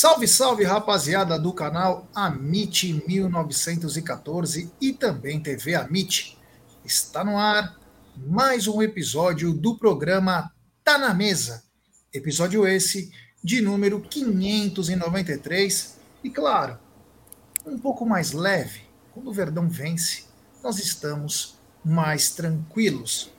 [0.00, 6.38] Salve, salve, rapaziada do canal Amit 1914 e também TV Amit.
[6.82, 7.78] Está no ar
[8.16, 10.50] mais um episódio do programa
[10.82, 11.64] Tá na Mesa.
[12.14, 13.12] Episódio esse
[13.44, 16.78] de número 593 e claro,
[17.66, 18.80] um pouco mais leve.
[19.12, 20.24] Quando o Verdão vence,
[20.64, 23.30] nós estamos mais tranquilos.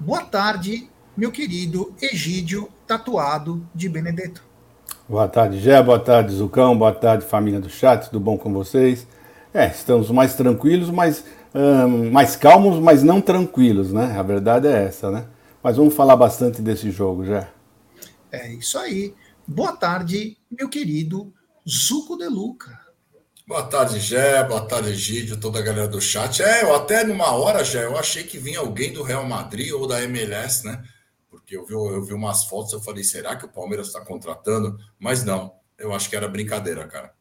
[0.00, 4.50] Boa tarde, meu querido Egídio Tatuado de Benedetto.
[5.08, 9.04] Boa tarde, Gé, boa tarde, Zucão, boa tarde, família do chat, tudo bom com vocês?
[9.52, 14.16] É, estamos mais tranquilos, mais, hum, mais calmos, mas não tranquilos, né?
[14.16, 15.26] A verdade é essa, né?
[15.60, 17.48] Mas vamos falar bastante desse jogo, Gé.
[18.30, 19.12] É isso aí.
[19.46, 21.32] Boa tarde, meu querido
[21.68, 22.70] Zuco de Luca.
[23.46, 26.40] Boa tarde, Gé, boa tarde, Gídio, toda a galera do chat.
[26.42, 29.86] É, eu até numa hora, Gé, eu achei que vinha alguém do Real Madrid ou
[29.86, 30.80] da MLS, né?
[31.32, 34.78] Porque eu vi, eu vi umas fotos, eu falei, será que o Palmeiras está contratando?
[34.98, 37.14] Mas não, eu acho que era brincadeira, cara.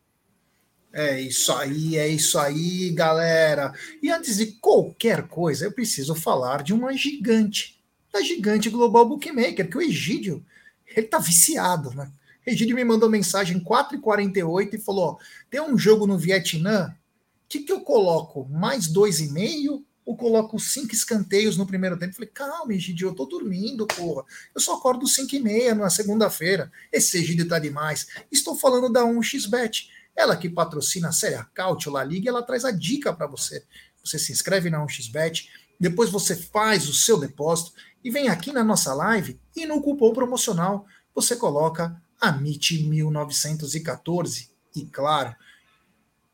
[0.92, 3.74] É isso aí, é isso aí, galera.
[4.04, 7.82] E antes de qualquer coisa, eu preciso falar de uma gigante,
[8.12, 10.46] da gigante Global Bookmaker, que o Egídio,
[10.86, 12.12] ele tá viciado, né?
[12.46, 15.18] O Egídio me mandou mensagem 4h48 e falou:
[15.50, 18.46] tem um jogo no Vietnã, o que, que eu coloco?
[18.50, 22.14] Mais 2,5 ou coloco cinco escanteios no primeiro tempo.
[22.14, 24.24] Falei, calma, Egidio, eu tô dormindo, porra.
[24.54, 26.72] Eu só acordo cinco e meia na segunda-feira.
[26.92, 28.08] Esse Egidio tá demais.
[28.32, 29.88] Estou falando da 1xBet.
[30.16, 33.64] Ela que patrocina a Série Caute, La Liga, ela traz a dica para você.
[34.04, 35.48] Você se inscreve na 1xBet,
[35.80, 37.72] depois você faz o seu depósito
[38.04, 44.50] e vem aqui na nossa live e no cupom promocional você coloca AMIT1914.
[44.76, 45.36] E claro,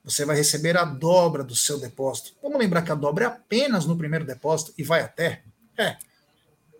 [0.07, 2.31] você vai receber a dobra do seu depósito.
[2.41, 5.43] Vamos lembrar que a dobra é apenas no primeiro depósito e vai até
[5.77, 5.97] é,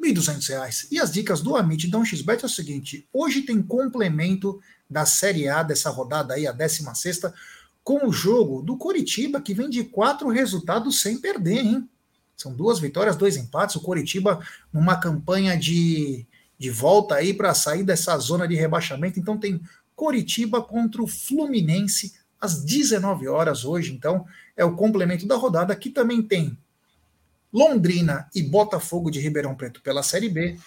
[0.02, 0.88] R$ 1.200.
[0.90, 5.50] E as dicas do Amit da 1xBet é o seguinte: hoje tem complemento da Série
[5.50, 7.34] A dessa rodada aí, a 16,
[7.84, 11.90] com o jogo do Coritiba, que vem de quatro resultados sem perder, hein?
[12.38, 13.76] São duas vitórias, dois empates.
[13.76, 14.40] O Coritiba
[14.72, 16.26] numa campanha de,
[16.58, 19.20] de volta aí para sair dessa zona de rebaixamento.
[19.20, 19.60] Então tem
[19.98, 24.26] Coritiba contra o Fluminense às 19 horas hoje, então,
[24.56, 26.58] é o complemento da rodada, que também tem
[27.52, 30.58] Londrina e Botafogo de Ribeirão Preto pela Série B,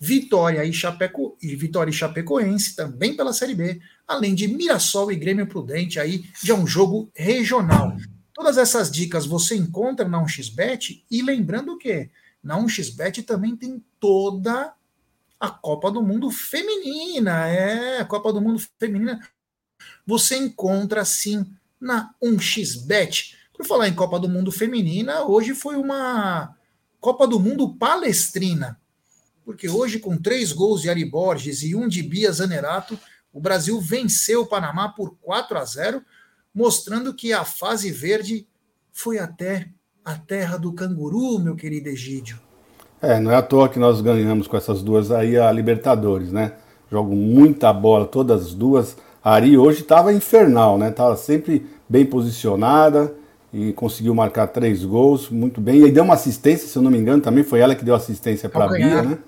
[0.00, 5.16] Vitória e, Chapeco, e Vitória e Chapecoense também pela Série B, além de Mirassol e
[5.16, 7.96] Grêmio Prudente aí de um jogo regional.
[8.32, 12.08] Todas essas dicas você encontra na 1xBet e lembrando que
[12.42, 14.72] na 1xBet também tem toda
[15.40, 19.20] a Copa do Mundo feminina, é, a Copa do Mundo feminina
[20.06, 21.46] você encontra sim
[21.80, 23.34] na 1xBet.
[23.56, 26.54] Por falar em Copa do Mundo Feminina, hoje foi uma
[27.00, 28.78] Copa do Mundo Palestrina.
[29.44, 32.98] Porque hoje, com três gols de Ari Borges e um de Bia Zanerato,
[33.32, 36.02] o Brasil venceu o Panamá por 4 a 0,
[36.54, 38.46] mostrando que a fase verde
[38.92, 39.68] foi até
[40.04, 42.38] a terra do canguru, meu querido Egídio.
[43.00, 46.54] É, não é à toa que nós ganhamos com essas duas aí a Libertadores, né?
[46.90, 50.90] Jogam muita bola, todas as duas a Ari hoje estava infernal, né?
[50.90, 53.14] Tava sempre bem posicionada
[53.52, 55.80] e conseguiu marcar três gols, muito bem.
[55.80, 57.94] E aí deu uma assistência, se eu não me engano, também foi ela que deu
[57.94, 59.18] assistência para a Bia, né?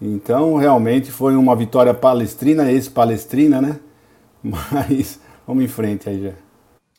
[0.00, 3.80] Então, realmente foi uma vitória palestrina, ex-palestrina, né?
[4.42, 6.32] Mas vamos em frente aí já.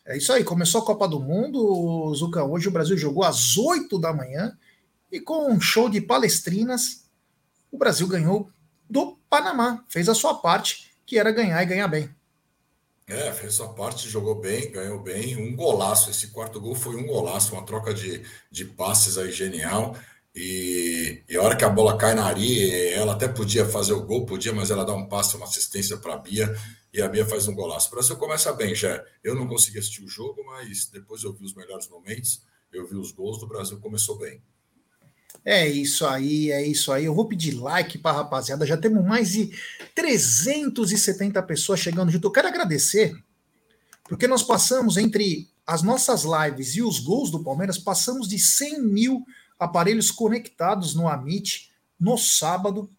[0.05, 2.43] É isso aí, começou a Copa do Mundo, Zuca.
[2.43, 4.53] Hoje o Brasil jogou às 8 da manhã
[5.11, 7.03] e com um show de palestrinas,
[7.71, 8.49] o Brasil ganhou
[8.89, 12.09] do Panamá, fez a sua parte que era ganhar e ganhar bem.
[13.05, 15.35] É, fez sua parte, jogou bem, ganhou bem.
[15.35, 16.09] Um golaço.
[16.09, 19.95] Esse quarto gol foi um golaço, uma troca de, de passes aí genial.
[20.35, 24.03] E, e a hora que a bola cai na areia, ela até podia fazer o
[24.03, 26.55] gol, podia, mas ela dá um passe, uma assistência para a Bia,
[26.91, 27.89] e a Bia faz um golaço.
[27.89, 29.03] O Brasil começa bem, já.
[29.23, 32.41] Eu não consegui assistir o jogo, mas depois eu vi os melhores momentos,
[32.71, 34.41] eu vi os gols do Brasil, começou bem.
[35.45, 37.05] É isso aí, é isso aí.
[37.05, 38.65] Eu vou pedir like para rapaziada.
[38.65, 39.51] Já temos mais de
[39.93, 42.27] 370 pessoas chegando junto.
[42.27, 43.13] Eu quero agradecer,
[44.05, 48.81] porque nós passamos entre as nossas lives e os gols do Palmeiras, passamos de 100
[48.83, 49.25] mil
[49.59, 52.89] aparelhos conectados no Amit no sábado.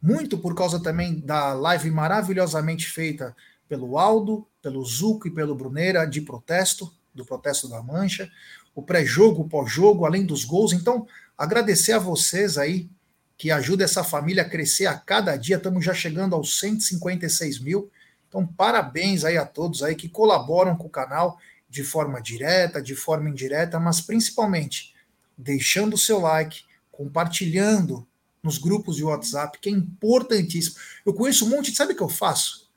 [0.00, 3.34] Muito por causa também da live maravilhosamente feita
[3.68, 8.30] pelo Aldo, pelo Zuco e pelo Bruneira de protesto, do protesto da Mancha,
[8.74, 10.72] o pré-jogo, o pós-jogo, além dos gols.
[10.72, 12.88] Então, Agradecer a vocês aí
[13.36, 15.56] que ajudam essa família a crescer a cada dia.
[15.56, 17.90] Estamos já chegando aos 156 mil.
[18.28, 21.38] Então, parabéns aí a todos aí que colaboram com o canal
[21.68, 24.94] de forma direta, de forma indireta, mas principalmente
[25.36, 28.06] deixando o seu like, compartilhando
[28.42, 30.76] nos grupos de WhatsApp, que é importantíssimo.
[31.04, 32.70] Eu conheço um monte, sabe o que eu faço?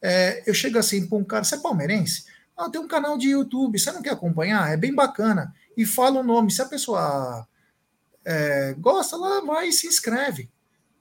[0.00, 2.26] É, eu chego assim para um cara, você é palmeirense?
[2.56, 4.70] Ah, tem um canal de YouTube, você não quer acompanhar?
[4.70, 5.54] É bem bacana.
[5.76, 6.52] E fala o nome.
[6.52, 7.46] Se a pessoa
[8.24, 10.48] é, gosta, lá vai e se inscreve.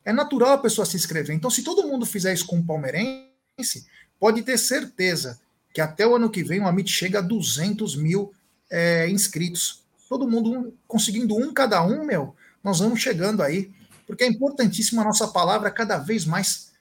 [0.05, 1.35] É natural a pessoa se inscrever.
[1.35, 3.87] Então, se todo mundo fizer isso com o palmeirense,
[4.19, 5.39] pode ter certeza
[5.73, 8.33] que até o ano que vem o Amit chega a 200 mil
[8.69, 9.83] é, inscritos.
[10.09, 13.71] Todo mundo um, conseguindo um cada um, meu, nós vamos chegando aí.
[14.05, 16.73] Porque é importantíssima a nossa palavra cada vez mais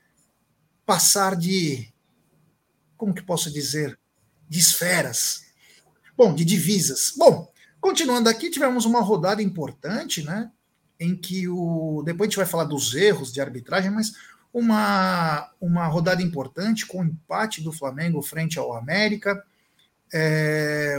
[0.85, 1.89] passar de.
[2.97, 3.99] Como que posso dizer?
[4.49, 5.44] De esferas.
[6.17, 7.12] Bom, de divisas.
[7.17, 7.51] Bom,
[7.82, 10.50] continuando aqui, tivemos uma rodada importante, né?
[11.02, 12.02] em que o.
[12.05, 14.12] Depois a gente vai falar dos erros de arbitragem, mas
[14.55, 19.43] uma, uma rodada importante com o empate do Flamengo frente ao América,
[20.12, 20.96] é,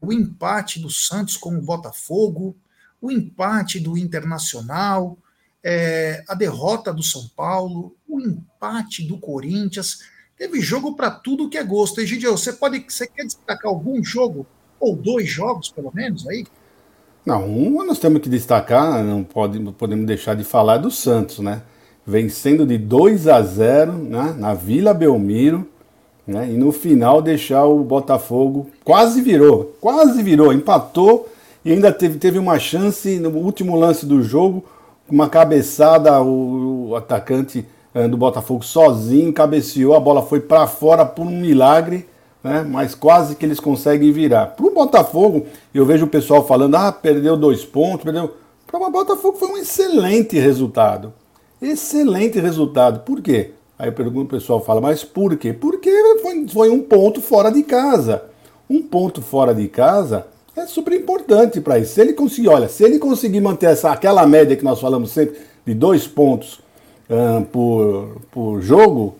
[0.00, 2.56] o empate do Santos com o Botafogo,
[3.00, 5.18] o empate do Internacional,
[5.64, 9.98] é, a derrota do São Paulo, o empate do Corinthians.
[10.36, 12.00] Teve jogo para tudo que é gosto.
[12.00, 14.46] Egidio, você pode, você quer destacar algum jogo
[14.80, 16.44] ou dois jogos pelo menos aí?
[17.24, 21.62] Não, um nós temos que destacar, não pode, podemos deixar de falar do Santos, né?
[22.06, 24.34] Vencendo de 2 a 0 né?
[24.38, 25.68] na Vila Belmiro,
[26.26, 26.48] né?
[26.50, 31.28] E no final deixar o Botafogo quase virou, quase virou, empatou
[31.64, 34.64] e ainda teve, teve uma chance no último lance do jogo,
[35.08, 41.04] uma cabeçada, o, o atacante eh, do Botafogo sozinho cabeceou, a bola foi para fora
[41.04, 42.06] por um milagre
[42.42, 42.64] né?
[42.68, 44.46] mas quase que eles conseguem virar.
[44.48, 48.34] Para o Botafogo, eu vejo o pessoal falando: ah, perdeu dois pontos, perdeu.
[48.66, 51.12] Para o Botafogo foi um excelente resultado.
[51.60, 53.00] Excelente resultado.
[53.00, 53.50] Por quê?
[53.78, 55.52] Aí eu pergunto, o pessoal fala, mas por quê?
[55.52, 55.90] Porque
[56.22, 58.24] foi, foi um ponto fora de casa.
[58.68, 61.94] Um ponto fora de casa é super importante para isso.
[61.94, 65.38] Se ele conseguir, olha, se ele conseguir manter essa, aquela média que nós falamos sempre
[65.66, 66.60] de dois pontos
[67.50, 69.16] por, por jogo,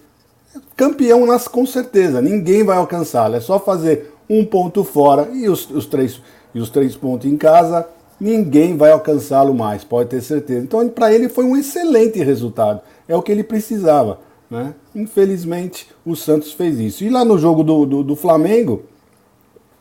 [0.77, 3.37] campeão nas com certeza, ninguém vai alcançá-lo.
[3.37, 6.21] É só fazer um ponto fora e os, os, três,
[6.55, 7.87] e os três pontos em casa,
[8.21, 10.65] ninguém vai alcançá-lo mais, pode ter certeza.
[10.65, 14.21] Então, para ele foi um excelente resultado, é o que ele precisava.
[14.51, 14.75] Né?
[14.95, 17.05] Infelizmente, o Santos fez isso.
[17.05, 18.83] E lá no jogo do, do, do Flamengo,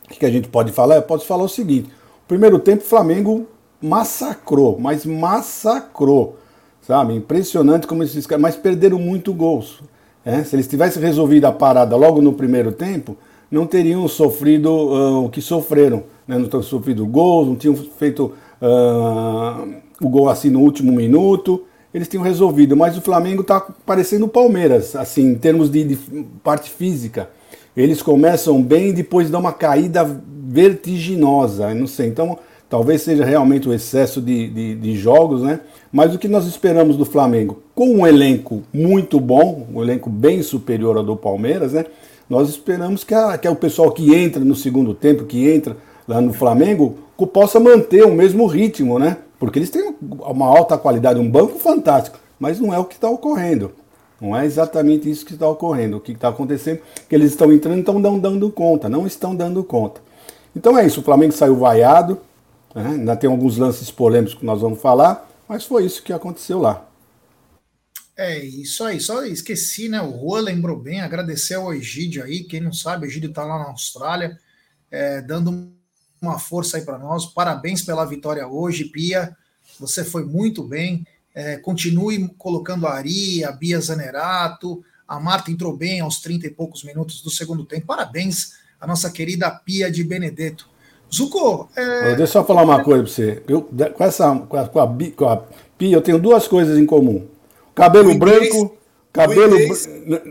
[0.06, 0.96] o que a gente pode falar?
[0.96, 1.90] Eu posso falar o seguinte:
[2.28, 3.48] primeiro tempo, o Flamengo
[3.82, 6.38] massacrou, mas massacrou.
[6.82, 7.16] Sabe?
[7.16, 8.42] Impressionante como esses caras.
[8.42, 9.82] Mas perderam muito gols.
[10.26, 13.18] É, se eles tivessem resolvido a parada logo no primeiro tempo,
[13.50, 16.04] não teriam sofrido uh, o que sofreram.
[16.28, 16.38] Né?
[16.38, 21.64] Não tinham sofrido gols, não tinham feito uh, o gol assim no último minuto.
[21.94, 25.96] Eles tinham resolvido, mas o Flamengo está parecendo o Palmeiras, assim, em termos de, de,
[26.44, 27.30] parte física.
[27.76, 30.06] Eles começam bem e depois dão uma caída
[30.48, 31.74] vertiginosa.
[31.74, 32.38] Não sei, então
[32.70, 35.62] talvez seja realmente o excesso de, de, de jogos, né?
[35.92, 37.62] Mas o que nós esperamos do Flamengo?
[37.74, 41.86] Com um elenco muito bom, um elenco bem superior ao do Palmeiras, né?
[42.30, 45.76] Nós esperamos que, a, que o pessoal que entra no segundo tempo, que entra
[46.08, 46.96] lá no Flamengo,
[47.34, 49.18] possa manter o mesmo ritmo, né?
[49.40, 53.10] Porque eles têm uma alta qualidade, um banco fantástico, mas não é o que está
[53.10, 53.72] ocorrendo.
[54.22, 55.98] Não é exatamente isso que está ocorrendo.
[55.98, 59.08] O que está acontecendo é que eles estão entrando e estão dando, dando conta, não
[59.08, 60.02] estão dando conta.
[60.56, 62.18] Então é isso, o Flamengo saiu vaiado,
[62.76, 62.98] né?
[63.00, 66.88] ainda tem alguns lances polêmicos que nós vamos falar, mas foi isso que aconteceu lá.
[68.16, 70.00] É isso aí, só esqueci, né?
[70.00, 72.44] O Rua lembrou bem, agradecer ao Egídio aí.
[72.44, 74.40] Quem não sabe, o Egídio está lá na Austrália,
[74.92, 75.74] é, dando
[76.22, 77.26] uma força aí para nós.
[77.26, 79.36] Parabéns pela vitória hoje, Pia.
[79.80, 81.08] Você foi muito bem.
[81.34, 84.84] É, continue colocando a Ari, a Bia Zanerato.
[85.08, 87.88] A Marta entrou bem aos 30 e poucos minutos do segundo tempo.
[87.88, 90.69] Parabéns a nossa querida Pia de Benedetto.
[91.14, 92.16] Zuko, é...
[92.16, 93.44] Deixa eu só falar uma coisa para você.
[93.48, 95.44] Eu, com, essa, com, a, com, a, com a
[95.78, 97.28] Pia, eu tenho duas coisas em comum.
[97.74, 98.78] Cabelo branco.
[99.12, 99.58] Cabelo,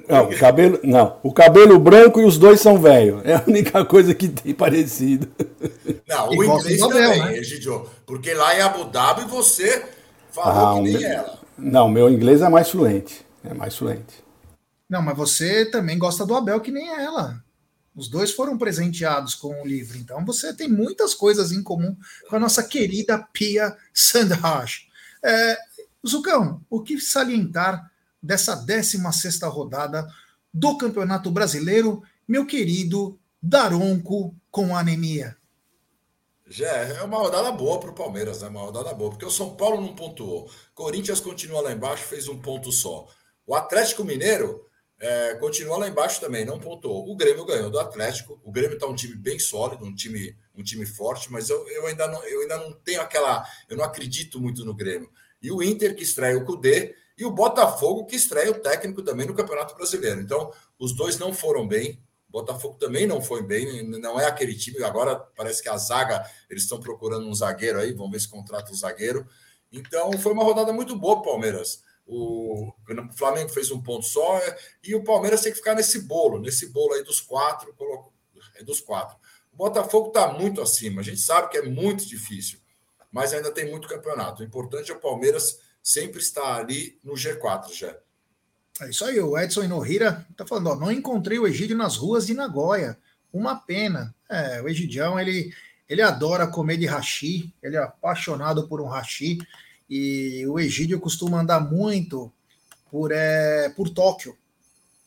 [0.09, 3.21] não, cabelo, não, o cabelo branco e os dois são velhos.
[3.25, 5.27] É a única coisa que tem parecido.
[6.09, 7.39] Não, o inglês também, né?
[7.39, 9.85] Egidio, porque lá em Abu Dhabi você
[10.31, 11.39] falou ah, que nem meu, ela.
[11.59, 13.27] Não, meu inglês é mais fluente.
[13.43, 14.23] É mais fluente.
[14.89, 17.43] Não, mas você também gosta do Abel que nem ela.
[17.99, 21.97] Os dois foram presenteados com o livro, então você tem muitas coisas em comum
[22.31, 24.87] com a nossa querida Pia Sandhage.
[25.21, 25.59] É,
[26.07, 27.91] Zucão, o que salientar
[28.23, 30.07] dessa 16 rodada
[30.55, 35.37] do Campeonato Brasileiro, meu querido Daronco com anemia?
[36.47, 38.49] Já é uma rodada boa para o Palmeiras, né?
[38.49, 40.49] Uma rodada boa, porque o São Paulo não pontuou.
[40.73, 43.09] Corinthians continua lá embaixo, fez um ponto só.
[43.45, 44.68] O Atlético Mineiro
[45.01, 47.09] é, continua lá embaixo também, não pontuou.
[47.09, 48.41] O Grêmio ganhou do Atlético.
[48.43, 51.87] O Grêmio está um time bem sólido, um time, um time forte, mas eu, eu,
[51.87, 53.47] ainda não, eu ainda não tenho aquela.
[53.69, 55.11] Eu não acredito muito no Grêmio.
[55.41, 59.27] E o Inter, que estreia o Cudê, e o Botafogo, que estreia o técnico também
[59.27, 60.21] no Campeonato Brasileiro.
[60.21, 62.01] Então, Os dois não foram bem.
[62.29, 64.83] O Botafogo também não foi bem, não é aquele time.
[64.85, 68.71] Agora parece que a zaga, eles estão procurando um zagueiro aí, vamos ver se contrata
[68.71, 69.27] um zagueiro.
[69.73, 71.83] Então foi uma rodada muito boa, Palmeiras.
[72.11, 72.73] O
[73.15, 74.41] Flamengo fez um ponto só
[74.83, 77.75] e o Palmeiras tem que ficar nesse bolo, nesse bolo aí dos quatro,
[78.57, 79.15] é dos quatro.
[79.53, 81.03] O Botafogo está muito acima.
[81.03, 82.61] A gente sabe que é muito difícil,
[83.13, 84.41] mas ainda tem muito campeonato.
[84.41, 87.95] O importante é o Palmeiras sempre estar ali no G4 já.
[88.81, 92.27] É isso aí, o Edson Inohira tá falando, ó, não encontrei o Egídio nas ruas
[92.27, 92.97] de Nagoya.
[93.31, 94.15] Uma pena.
[94.31, 95.53] É, o Egidião, ele,
[95.89, 99.39] ele adora comer de hashi, ele é apaixonado por um hashi,
[99.89, 102.33] e o Egídio costuma andar muito
[102.91, 104.37] por, é, por Tóquio.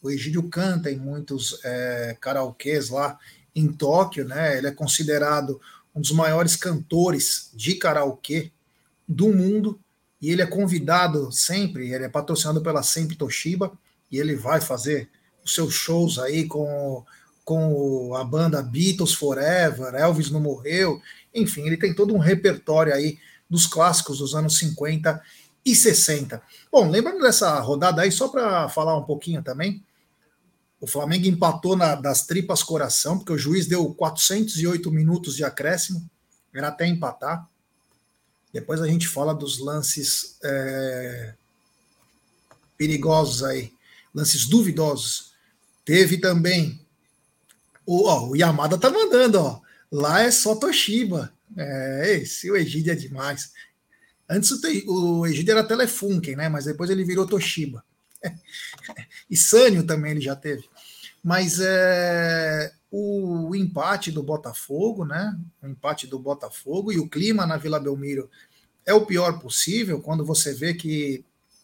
[0.02, 3.20] O Egídio canta em muitos é, karaokês lá
[3.56, 4.58] em Tóquio, né?
[4.58, 5.62] Ele é considerado
[5.94, 8.52] um dos maiores cantores de karaokê
[9.08, 9.80] do mundo
[10.22, 13.72] e ele é convidado sempre, ele é patrocinado pela Sempre Toshiba,
[14.12, 15.10] e ele vai fazer
[15.44, 17.04] os seus shows aí com,
[17.44, 21.02] com a banda Beatles Forever, Elvis não morreu,
[21.34, 23.18] enfim, ele tem todo um repertório aí
[23.52, 25.22] dos clássicos dos anos 50
[25.66, 26.42] e 60.
[26.72, 29.84] Bom, lembrando dessa rodada aí, só para falar um pouquinho também,
[30.80, 36.10] o Flamengo empatou na, das tripas coração, porque o juiz deu 408 minutos de acréscimo,
[36.54, 37.46] era até empatar.
[38.54, 41.34] Depois a gente fala dos lances é,
[42.78, 43.74] perigosos aí,
[44.16, 45.34] lances duvidosos.
[45.84, 46.80] Teve também
[47.86, 49.62] o, ó, o Yamada tá mandando, ó.
[49.92, 51.34] Lá é só Toshiba.
[51.58, 53.52] É, esse o Egídio é demais.
[54.30, 54.52] Antes
[54.88, 56.50] o, Egídio era Telefunken, né?
[56.50, 57.84] Mas depois ele virou Toshiba.
[59.30, 60.64] e Sânio também ele já teve.
[61.24, 65.38] Mas é, o empate do Botafogo, né?
[65.62, 68.30] O empate do Botafogo e o clima na Vila Belmiro
[68.86, 71.24] é o pior possível quando você vê que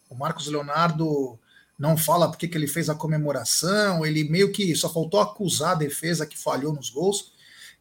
[0.10, 1.40] o Marcos Leonardo
[1.78, 5.76] não fala porque que ele fez a comemoração, ele meio que só faltou acusar a
[5.76, 7.32] defesa que falhou nos gols.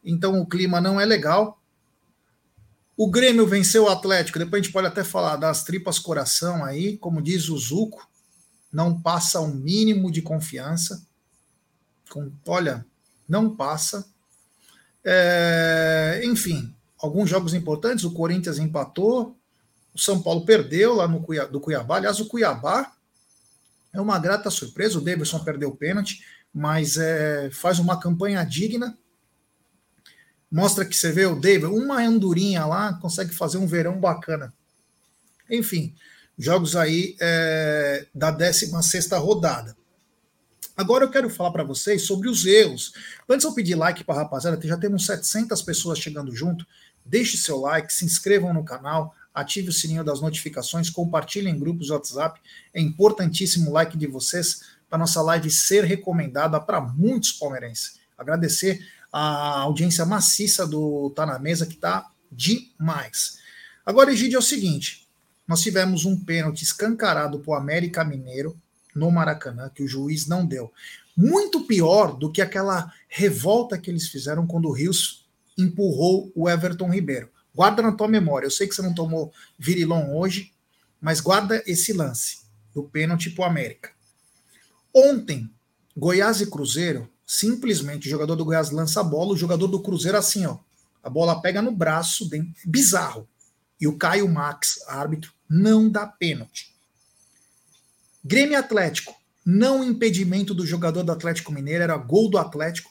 [0.05, 1.61] Então o clima não é legal.
[2.97, 6.97] O Grêmio venceu o Atlético, depois a gente pode até falar das tripas coração aí,
[6.97, 8.09] como diz o Zuco,
[8.73, 11.07] não passa um mínimo de confiança.
[12.11, 12.87] Com, olha,
[13.29, 14.07] não passa.
[15.05, 19.37] É, enfim, alguns jogos importantes, o Corinthians empatou,
[19.95, 21.97] o São Paulo perdeu lá no Cuiabá, do Cuiabá.
[21.97, 22.93] Aliás, o Cuiabá
[23.93, 28.97] é uma grata surpresa, o Davidson perdeu o pênalti, mas é, faz uma campanha digna.
[30.57, 34.55] Mostra que você vê o David, uma andorinha lá, consegue fazer um verão bacana.
[35.51, 35.95] Enfim,
[36.39, 39.77] jogos aí é, da 16 rodada.
[40.75, 42.95] Agora eu quero falar para vocês sobre os erros.
[43.29, 46.67] Antes eu pedir like para a rapaziada, já temos 700 pessoas chegando junto.
[47.05, 51.89] Deixe seu like, se inscrevam no canal, ative o sininho das notificações, compartilhem em grupos
[51.89, 52.41] de WhatsApp.
[52.73, 58.01] É importantíssimo o like de vocês para nossa live ser recomendada para muitos palmeirenses.
[58.17, 58.81] Agradecer
[59.19, 63.39] a audiência maciça do Tá na Mesa, que está demais.
[63.85, 65.09] Agora, Egídio, é o seguinte:
[65.49, 68.55] nós tivemos um pênalti escancarado para o América Mineiro
[68.95, 70.71] no Maracanã, que o juiz não deu.
[71.17, 76.91] Muito pior do que aquela revolta que eles fizeram quando o Rios empurrou o Everton
[76.91, 77.31] Ribeiro.
[77.55, 78.45] Guarda na tua memória.
[78.45, 80.53] Eu sei que você não tomou virilão hoje,
[81.01, 82.41] mas guarda esse lance
[82.75, 83.91] do pênalti para o América.
[84.95, 85.51] Ontem,
[85.97, 90.17] Goiás e Cruzeiro, simplesmente o jogador do Goiás lança a bola, o jogador do Cruzeiro
[90.17, 90.59] assim, ó.
[91.03, 93.29] A bola pega no braço, bem bizarro.
[93.81, 96.75] E o Caio Max, árbitro, não dá pênalti.
[98.25, 99.15] Grêmio Atlético,
[99.45, 102.91] não impedimento do jogador do Atlético Mineiro, era gol do Atlético.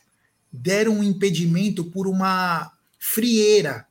[0.51, 3.85] Deram um impedimento por uma frieira,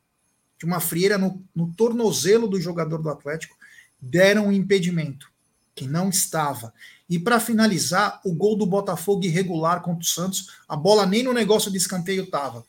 [0.58, 3.54] de uma frieira no, no tornozelo do jogador do Atlético.
[4.00, 5.30] Deram um impedimento
[5.74, 6.72] que não estava.
[7.08, 11.32] E para finalizar, o gol do Botafogo irregular contra o Santos, a bola nem no
[11.32, 12.64] negócio de escanteio estava.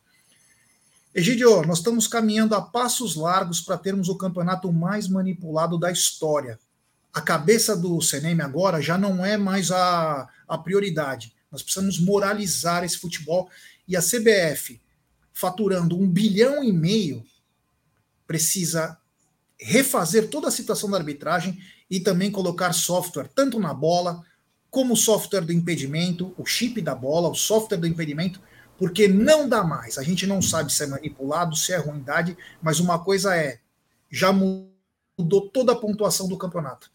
[1.14, 6.60] Egidio, nós estamos caminhando a passos largos para termos o campeonato mais manipulado da história
[7.16, 11.34] a cabeça do CNM agora já não é mais a, a prioridade.
[11.50, 13.50] Nós precisamos moralizar esse futebol.
[13.88, 14.82] E a CBF,
[15.32, 17.26] faturando um bilhão e meio,
[18.28, 18.98] precisa
[19.58, 21.58] refazer toda a situação da arbitragem
[21.90, 24.24] e também colocar software, tanto na bola,
[24.70, 28.40] como o software do impedimento, o chip da bola, o software do impedimento,
[28.78, 29.98] porque não dá mais.
[29.98, 33.60] A gente não sabe se é manipulado, se é ruindade, mas uma coisa é,
[34.10, 36.90] já mudou toda a pontuação do campeonato.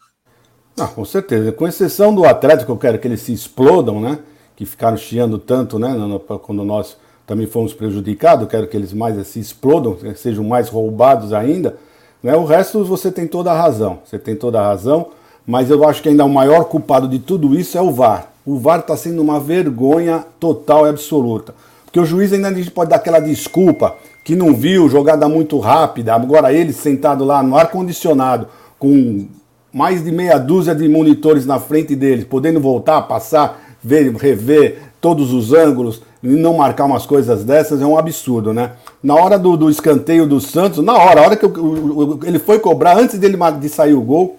[0.78, 1.52] Ah, com certeza.
[1.52, 4.18] Com exceção do Atlético, eu quero que eles se explodam, né?
[4.56, 5.94] Que ficaram chiando tanto, né?
[6.42, 10.68] Quando nós também fomos prejudicados, eu quero que eles mais se explodam, que sejam mais
[10.68, 11.78] roubados ainda.
[12.22, 12.34] Né?
[12.36, 13.98] O resto você tem toda a razão.
[14.04, 15.08] Você tem toda a razão.
[15.46, 18.30] Mas eu acho que ainda o maior culpado de tudo isso é o VAR.
[18.44, 21.54] O VAR está sendo uma vergonha total e absoluta.
[21.84, 26.14] Porque o juiz ainda pode dar aquela desculpa que não viu, jogada muito rápida.
[26.14, 28.46] Agora ele sentado lá no ar-condicionado,
[28.78, 29.26] com
[29.72, 35.32] mais de meia dúzia de monitores na frente dele, podendo voltar, passar, ver, rever todos
[35.32, 38.72] os ângulos e não marcar umas coisas dessas é um absurdo, né?
[39.02, 42.58] Na hora do, do escanteio do Santos, na hora, a hora que eu, ele foi
[42.58, 44.36] cobrar, antes dele de sair o gol,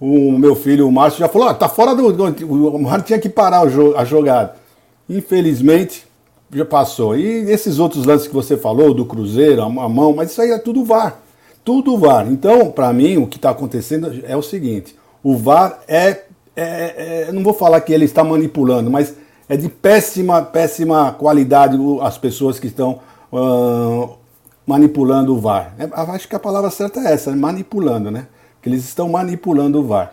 [0.00, 2.06] o meu filho, o Márcio, já falou: ah, tá fora do.
[2.46, 4.56] O Márcio tinha que parar o, a jogada.
[5.08, 6.06] Infelizmente,
[6.52, 7.16] já passou.
[7.16, 10.50] E esses outros lances que você falou, do Cruzeiro, a, a mão, mas isso aí
[10.50, 11.18] é tudo VAR.
[11.64, 12.26] Tudo VAR.
[12.30, 16.22] Então, para mim, o que está acontecendo é o seguinte: o VAR é,
[16.56, 19.14] é, é, Não vou falar que ele está manipulando, mas
[19.50, 23.00] é de péssima, péssima qualidade as pessoas que estão
[23.32, 24.10] uh,
[24.64, 25.74] manipulando o VAR.
[25.76, 28.28] É, acho que a palavra certa é essa, manipulando, né?
[28.62, 30.12] Que eles estão manipulando o VAR.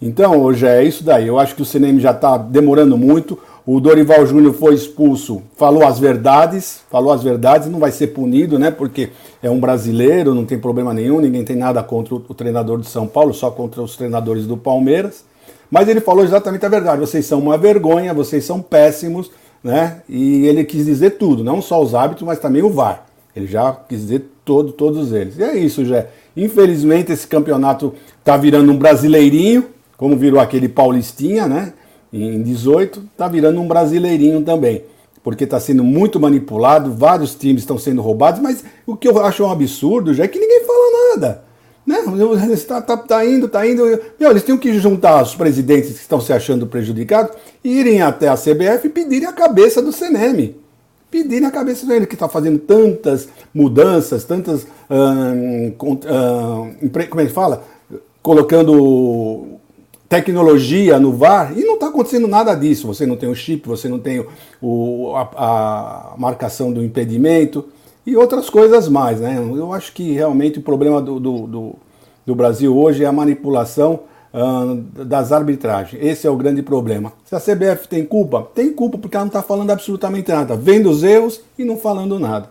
[0.00, 1.28] Então, hoje é isso daí.
[1.28, 3.38] Eu acho que o cinema já está demorando muito.
[3.66, 8.58] O Dorival Júnior foi expulso, falou as verdades, falou as verdades, não vai ser punido,
[8.58, 8.70] né?
[8.70, 9.10] Porque
[9.42, 13.06] é um brasileiro, não tem problema nenhum, ninguém tem nada contra o treinador de São
[13.06, 15.28] Paulo, só contra os treinadores do Palmeiras.
[15.70, 17.00] Mas ele falou exatamente a verdade.
[17.00, 19.30] Vocês são uma vergonha, vocês são péssimos,
[19.62, 20.02] né?
[20.08, 23.06] E ele quis dizer tudo, não só os hábitos, mas também o VAR.
[23.34, 25.38] Ele já quis dizer todo, todos eles.
[25.38, 26.08] E é isso, Jé.
[26.36, 31.72] Infelizmente, esse campeonato tá virando um brasileirinho, como virou aquele Paulistinha, né?
[32.12, 34.82] Em 18, tá virando um brasileirinho também.
[35.22, 39.44] Porque está sendo muito manipulado, vários times estão sendo roubados, mas o que eu acho
[39.44, 41.49] um absurdo já é que ninguém fala nada.
[41.86, 41.98] Né?
[42.52, 43.82] Está tá, tá indo, está indo.
[44.18, 48.36] Meu, eles tinham que juntar os presidentes que estão se achando prejudicados, irem até a
[48.36, 50.56] CBF e pedirem a cabeça do CNM.
[51.10, 54.66] Pedirem a cabeça dele, que está fazendo tantas mudanças, tantas.
[54.88, 57.64] Hum, hum, como é que fala?
[58.22, 59.58] Colocando
[60.08, 62.86] tecnologia no VAR e não está acontecendo nada disso.
[62.86, 64.24] Você não tem o chip, você não tem
[64.60, 67.64] o, a, a marcação do impedimento
[68.10, 69.20] e outras coisas mais.
[69.20, 69.36] Né?
[69.36, 71.76] Eu acho que realmente o problema do, do, do,
[72.26, 76.02] do Brasil hoje é a manipulação uh, das arbitragens.
[76.02, 77.12] Esse é o grande problema.
[77.24, 80.90] Se a CBF tem culpa, tem culpa porque ela não está falando absolutamente nada, vendo
[80.90, 82.50] os erros e não falando nada.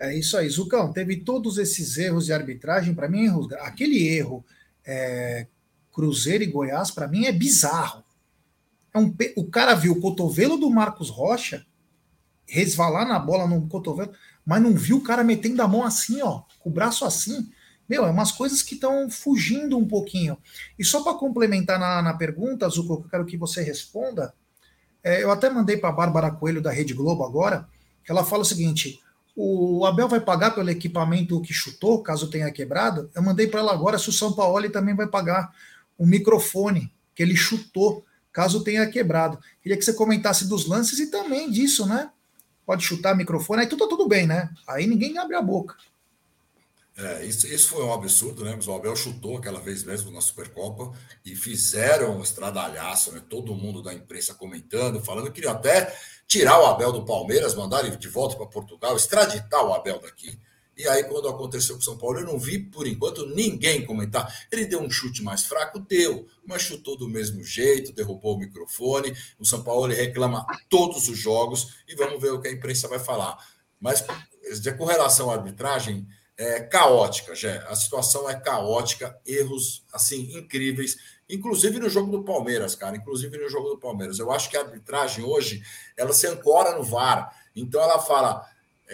[0.00, 0.92] É isso aí, Zucão.
[0.92, 2.94] Teve todos esses erros de arbitragem.
[2.94, 3.28] Para mim,
[3.60, 4.44] aquele erro
[4.86, 5.46] é,
[5.92, 8.02] Cruzeiro e Goiás, para mim, é bizarro.
[8.92, 11.64] É um, o cara viu o cotovelo do Marcos Rocha
[12.46, 14.12] resvalar na bola no cotovelo,
[14.44, 17.50] mas não viu o cara metendo a mão assim, ó, com o braço assim.
[17.88, 20.38] Meu, é umas coisas que estão fugindo um pouquinho.
[20.78, 24.34] E só para complementar na, na pergunta, Zuko, que eu quero que você responda,
[25.02, 27.68] é, eu até mandei para a Bárbara Coelho da Rede Globo agora,
[28.02, 29.00] que ela fala o seguinte:
[29.36, 33.10] o Abel vai pagar pelo equipamento que chutou, caso tenha quebrado.
[33.14, 35.52] Eu mandei para ela agora se o São Paulo também vai pagar
[35.98, 39.38] o microfone que ele chutou, caso tenha quebrado.
[39.62, 42.10] Queria que você comentasse dos lances e também disso, né?
[42.66, 44.50] Pode chutar microfone, aí tudo, tudo bem, né?
[44.66, 45.76] Aí ninguém abre a boca.
[46.96, 48.54] É, isso, isso foi um absurdo, né?
[48.54, 50.92] Mas o Abel chutou aquela vez mesmo na Supercopa
[51.24, 53.20] e fizeram um estradalhaço, né?
[53.28, 55.92] Todo mundo da imprensa comentando, falando que queriam até
[56.26, 60.38] tirar o Abel do Palmeiras, mandar ele de volta para Portugal, extraditar o Abel daqui.
[60.76, 64.46] E aí, quando aconteceu com São Paulo, eu não vi, por enquanto, ninguém comentar.
[64.50, 65.78] Ele deu um chute mais fraco?
[65.78, 69.16] Deu, mas chutou do mesmo jeito, derrubou o microfone.
[69.38, 72.98] O São Paulo reclama todos os jogos e vamos ver o que a imprensa vai
[72.98, 73.38] falar.
[73.80, 74.04] Mas,
[74.76, 76.06] com relação à arbitragem,
[76.36, 77.62] é caótica, já.
[77.68, 80.96] A situação é caótica, erros, assim, incríveis.
[81.30, 82.96] Inclusive no jogo do Palmeiras, cara.
[82.96, 84.18] Inclusive no jogo do Palmeiras.
[84.18, 85.62] Eu acho que a arbitragem hoje,
[85.96, 87.32] ela se ancora no VAR.
[87.54, 88.44] Então, ela fala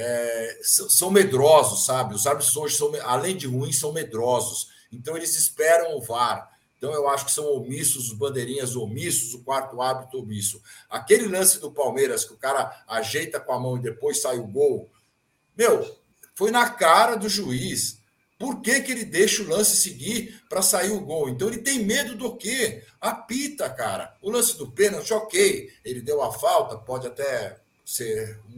[0.01, 2.15] é, são medrosos, sabe?
[2.15, 4.69] Os árbitros hoje, são, além de ruins, são medrosos.
[4.91, 6.51] Então, eles esperam o VAR.
[6.79, 10.63] Então, eu acho que são omissos, os bandeirinhas omissos, o quarto árbitro omisso.
[10.89, 14.47] Aquele lance do Palmeiras, que o cara ajeita com a mão e depois sai o
[14.47, 14.91] gol,
[15.57, 15.99] meu,
[16.35, 18.01] foi na cara do juiz.
[18.39, 21.29] Por que, que ele deixa o lance seguir para sair o gol?
[21.29, 22.83] Então ele tem medo do quê?
[22.99, 24.17] Apita, cara.
[24.23, 25.71] O lance do pênalti, ok.
[25.85, 27.60] Ele deu a falta, pode até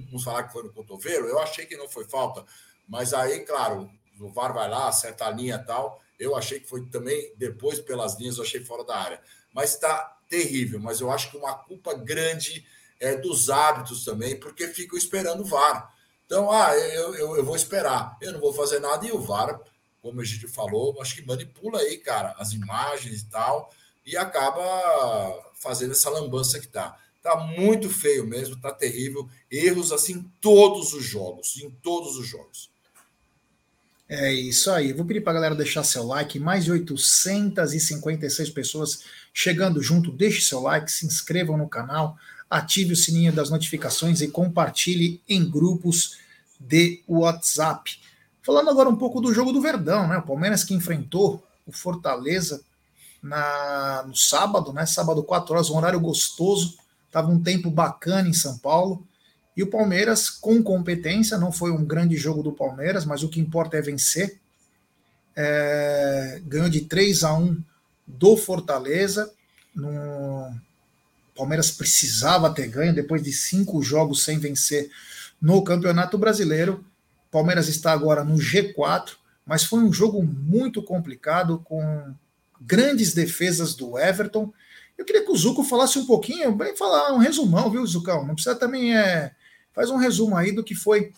[0.07, 2.45] vamos falar que foi no cotovelo, eu achei que não foi falta,
[2.89, 3.91] mas aí, claro,
[4.21, 6.01] o VAR vai lá, acerta a linha e tal.
[6.19, 9.21] Eu achei que foi também, depois pelas linhas, eu achei fora da área.
[9.53, 12.65] Mas está terrível, mas eu acho que uma culpa grande
[13.01, 15.93] é dos hábitos também, porque ficam esperando o VAR.
[16.25, 19.61] Então, ah, eu, eu, eu vou esperar, eu não vou fazer nada, e o VAR,
[20.01, 23.71] como a gente falou, acho que manipula aí, cara, as imagens e tal,
[24.07, 26.97] e acaba fazendo essa lambança que tá.
[27.23, 29.29] Tá muito feio mesmo, tá terrível.
[29.51, 32.71] Erros assim em todos os jogos, em todos os jogos.
[34.09, 34.93] É isso aí.
[34.93, 36.39] Vou pedir para galera deixar seu like.
[36.39, 40.13] Mais de 856 pessoas chegando junto.
[40.13, 42.19] Deixe seu like, se inscrevam no canal,
[42.51, 46.19] ative o sininho das notificações e compartilhe em grupos
[46.61, 47.99] de WhatsApp.
[48.43, 50.19] Falando agora um pouco do jogo do Verdão, né?
[50.19, 52.63] O Palmeiras que enfrentou o Fortaleza
[53.23, 54.85] na, no sábado, né?
[54.85, 56.77] Sábado, 4 horas, um horário gostoso.
[57.13, 59.07] Tava um tempo bacana em São Paulo.
[59.57, 63.39] E o Palmeiras, com competência, não foi um grande jogo do Palmeiras, mas o que
[63.39, 64.41] importa é vencer.
[65.37, 67.63] É, ganhou de 3 a 1
[68.07, 69.31] do Fortaleza.
[69.75, 70.53] No,
[71.37, 74.91] Palmeiras precisava ter ganho depois de cinco jogos sem vencer
[75.41, 76.85] no Campeonato Brasileiro.
[77.31, 79.13] Palmeiras está agora no G4,
[79.45, 82.15] mas foi um jogo muito complicado com
[82.61, 84.53] grandes defesas do Everton.
[85.03, 88.25] Eu queria que o Zuco falasse um pouquinho, bem falar um resumão, viu, Zucão?
[88.25, 89.33] Não precisa também é
[89.73, 91.13] faz um resumo aí do que foi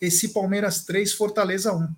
[0.00, 1.88] esse Palmeiras 3 Fortaleza 1.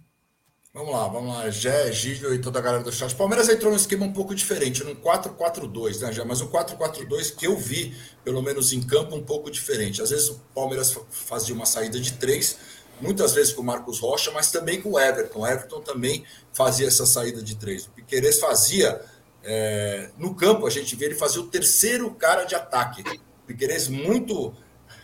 [0.72, 1.50] Vamos lá, vamos lá.
[1.50, 3.14] Gé, Gílio e toda a galera do chat.
[3.14, 6.24] Palmeiras entrou num esquema um pouco diferente, num 4-4-2, né, Gé?
[6.24, 10.00] Mas o 4-4-2 que eu vi, pelo menos em campo, um pouco diferente.
[10.00, 12.56] Às vezes o Palmeiras fazia uma saída de três,
[12.98, 15.40] muitas vezes com o Marcos Rocha, mas também com o Everton.
[15.40, 17.84] O Everton também fazia essa saída de três.
[17.84, 19.04] O Piqueires fazia.
[19.50, 23.00] É, no campo, a gente vê ele fazia o terceiro cara de ataque.
[23.00, 24.54] O Piqueires muito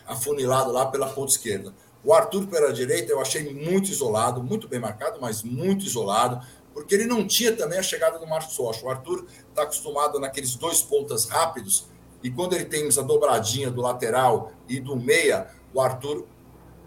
[0.05, 1.73] afunilado lá pela ponta esquerda.
[2.03, 6.93] O Arthur pela direita eu achei muito isolado, muito bem marcado, mas muito isolado, porque
[6.93, 8.85] ele não tinha também a chegada do Marcos Rocha.
[8.85, 11.87] O Arthur está acostumado naqueles dois pontas rápidos,
[12.21, 16.27] e quando ele tem a dobradinha do lateral e do meia, o Arthur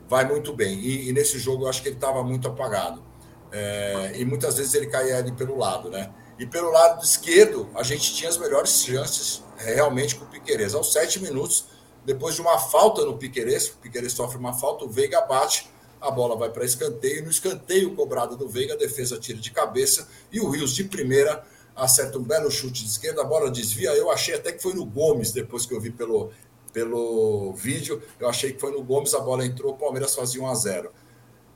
[0.08, 0.78] vai muito bem.
[0.78, 3.02] E, e nesse jogo eu acho que ele estava muito apagado.
[3.50, 6.12] É, e muitas vezes ele caía ali pelo lado, né?
[6.38, 10.72] E pelo lado esquerdo, a gente tinha as melhores chances é, realmente com o Piqueires.
[10.72, 11.64] Aos sete minutos,
[12.04, 15.68] depois de uma falta no Piqueires, o Piqueires sofre uma falta, o Veiga bate,
[16.00, 17.24] a bola vai para escanteio.
[17.24, 21.44] No escanteio cobrado do Veiga, a defesa tira de cabeça e o Rios de primeira
[21.74, 23.90] acerta um belo chute de esquerda, a bola desvia.
[23.94, 26.30] Eu achei até que foi no Gomes, depois que eu vi pelo,
[26.72, 30.46] pelo vídeo, eu achei que foi no Gomes, a bola entrou, o Palmeiras fazia 1
[30.46, 30.92] a 0.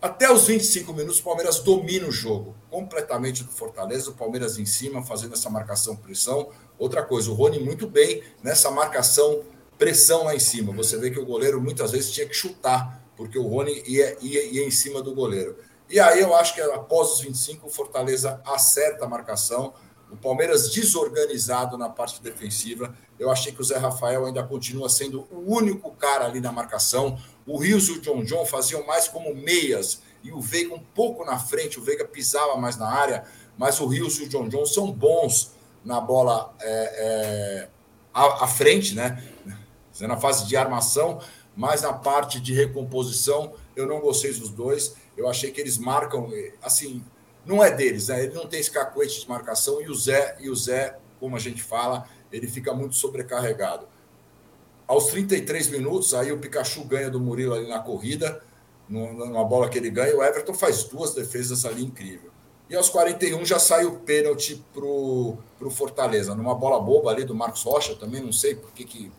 [0.02, 4.66] Até os 25 minutos, o Palmeiras domina o jogo completamente do Fortaleza, o Palmeiras em
[4.66, 6.50] cima, fazendo essa marcação pressão.
[6.76, 9.44] Outra coisa, o Rony muito bem nessa marcação
[9.78, 10.72] pressão lá em cima.
[10.72, 14.44] Você vê que o goleiro muitas vezes tinha que chutar, porque o Rony ia, ia,
[14.46, 15.56] ia em cima do goleiro.
[15.88, 19.72] E aí eu acho que após os 25, o Fortaleza acerta a marcação.
[20.10, 22.92] O Palmeiras desorganizado na parte defensiva.
[23.20, 27.16] Eu achei que o Zé Rafael ainda continua sendo o único cara ali na marcação.
[27.46, 31.24] O Rios e o John John faziam mais como meias e o Veiga um pouco
[31.24, 31.78] na frente.
[31.78, 33.24] O Veiga pisava mais na área,
[33.58, 35.52] mas o Rios e o John John são bons
[35.84, 37.68] na bola é, é,
[38.14, 39.22] à, à frente, né?
[40.00, 41.20] na fase de armação,
[41.54, 44.94] mas na parte de recomposição eu não gostei dos dois.
[45.16, 46.30] Eu achei que eles marcam,
[46.62, 47.04] assim,
[47.44, 48.24] não é deles, né?
[48.24, 51.38] Ele não tem esse cacuete de marcação e o Zé, e o Zé, como a
[51.38, 53.86] gente fala, ele fica muito sobrecarregado.
[54.92, 58.42] Aos 33 minutos, aí o Pikachu ganha do Murilo ali na corrida,
[58.86, 62.30] numa bola que ele ganha, o Everton faz duas defesas ali incrível.
[62.68, 67.34] E aos 41 já sai o pênalti pro, pro Fortaleza, numa bola boba ali do
[67.34, 69.10] Marcos Rocha, também não sei por que, que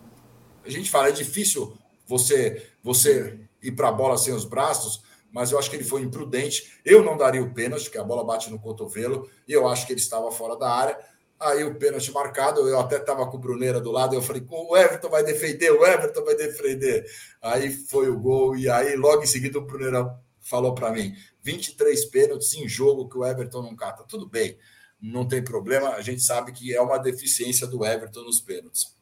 [0.63, 5.51] a gente fala, é difícil você você ir para a bola sem os braços, mas
[5.51, 6.79] eu acho que ele foi imprudente.
[6.85, 9.93] Eu não daria o pênalti, porque a bola bate no cotovelo, e eu acho que
[9.93, 10.99] ele estava fora da área.
[11.43, 14.77] Aí o pênalti marcado, eu até estava com o Bruneira do lado, eu falei, o
[14.77, 17.05] Everton vai defender, o Everton vai defender.
[17.41, 22.05] Aí foi o gol, e aí logo em seguida o Bruneira falou para mim, 23
[22.05, 24.03] pênaltis em jogo que o Everton não cata.
[24.07, 24.57] Tudo bem,
[25.01, 28.95] não tem problema, a gente sabe que é uma deficiência do Everton nos pênaltis.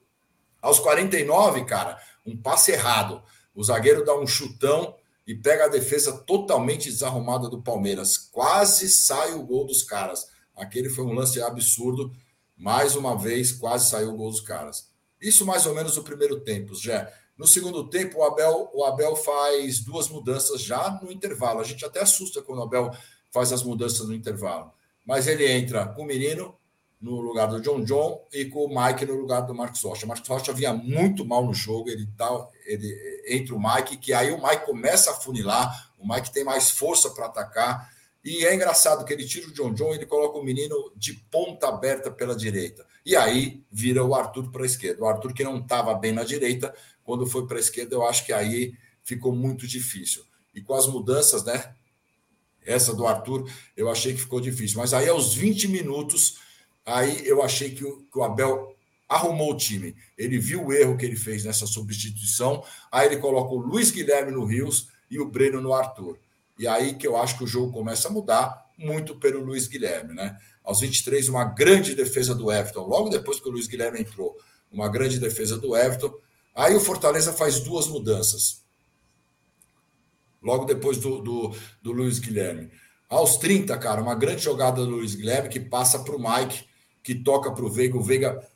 [0.62, 3.22] Aos 49, cara, um passe errado.
[3.54, 8.18] O zagueiro dá um chutão e pega a defesa totalmente desarrumada do Palmeiras.
[8.18, 10.28] Quase sai o gol dos caras.
[10.56, 12.12] Aquele foi um lance absurdo.
[12.62, 14.88] Mais uma vez, quase saiu o gol dos caras.
[15.20, 17.12] Isso mais ou menos no primeiro tempo, já.
[17.36, 21.60] No segundo tempo, o Abel, o Abel faz duas mudanças já no intervalo.
[21.60, 22.92] A gente até assusta quando o Abel
[23.32, 24.72] faz as mudanças no intervalo.
[25.04, 26.56] Mas ele entra com o menino
[27.02, 30.06] no lugar do John John e com o Mike no lugar do Marcos Rocha.
[30.06, 32.30] O Marcos Rocha vinha muito mal no jogo, ele tá,
[32.64, 36.70] ele entra o Mike, que aí o Mike começa a funilar, o Mike tem mais
[36.70, 37.91] força para atacar.
[38.24, 41.14] E é engraçado que ele tira o John John e ele coloca o menino de
[41.14, 42.86] ponta aberta pela direita.
[43.06, 45.04] E aí vira o Arthur para a esquerda.
[45.04, 48.26] O Arthur que não estava bem na direita, quando foi para a esquerda, eu acho
[48.26, 50.24] que aí ficou muito difícil.
[50.54, 51.74] E com as mudanças, né?
[52.64, 54.78] Essa do Arthur, eu achei que ficou difícil.
[54.78, 56.38] Mas aí, aos 20 minutos,
[56.86, 58.76] Aí eu achei que o, que o Abel
[59.08, 59.96] arrumou o time.
[60.18, 62.64] Ele viu o erro que ele fez nessa substituição.
[62.92, 66.18] Aí ele coloca o Luiz Guilherme no Rios e o Breno no Arthur.
[66.58, 70.14] E aí que eu acho que o jogo começa a mudar muito pelo Luiz Guilherme,
[70.14, 70.38] né?
[70.64, 74.38] Aos 23, uma grande defesa do Everton, logo depois que o Luiz Guilherme entrou,
[74.72, 76.14] uma grande defesa do Everton.
[76.56, 78.64] Aí o Fortaleza faz duas mudanças.
[80.42, 82.72] Logo depois do, do, do Luiz Guilherme.
[83.10, 86.66] Aos 30, cara, uma grande jogada do Luiz Guilherme que passa para o Mike,
[87.04, 87.98] que toca para o Veiga.
[87.98, 88.48] O Veiga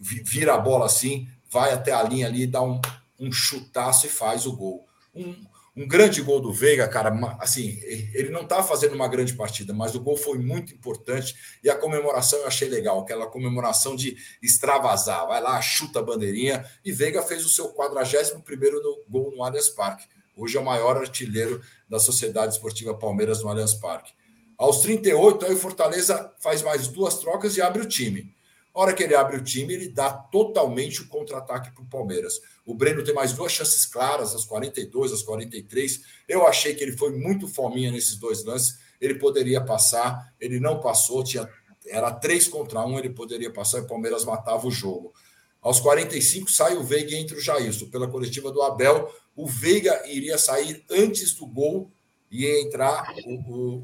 [0.00, 2.80] vira a bola assim, vai até a linha ali, dá um,
[3.18, 4.86] um chutaço e faz o gol.
[5.14, 5.34] Um,
[5.76, 7.10] um grande gol do Veiga, cara,
[7.40, 11.34] assim, ele não estava fazendo uma grande partida, mas o gol foi muito importante
[11.64, 16.64] e a comemoração eu achei legal, aquela comemoração de extravasar, vai lá, chuta a bandeirinha
[16.84, 20.06] e Veiga fez o seu 41 primeiro gol no Allianz Parque.
[20.36, 24.12] Hoje é o maior artilheiro da Sociedade Esportiva Palmeiras no Allianz Parque.
[24.56, 28.32] Aos 38, aí o Fortaleza faz mais duas trocas e abre o time.
[28.76, 32.40] Hora que ele abre o time, ele dá totalmente o contra-ataque para o Palmeiras.
[32.66, 36.00] O Breno tem mais duas chances claras, às 42, às 43.
[36.28, 38.76] Eu achei que ele foi muito fominha nesses dois lances.
[39.00, 41.48] Ele poderia passar, ele não passou, tinha,
[41.86, 45.14] era três contra um, ele poderia passar e o Palmeiras matava o jogo.
[45.62, 47.88] Aos 45 sai o Veiga entre o Jailson.
[47.90, 51.92] Pela coletiva do Abel, o Veiga iria sair antes do gol
[52.28, 53.74] e entrar o, o,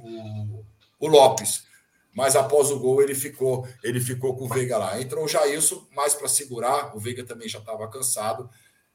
[0.59, 0.64] o,
[0.98, 1.69] o Lopes
[2.14, 5.01] mas após o gol ele ficou ele ficou com o Veiga lá.
[5.01, 8.49] Entrou o Jailson mais para segurar, o Veiga também já estava cansado.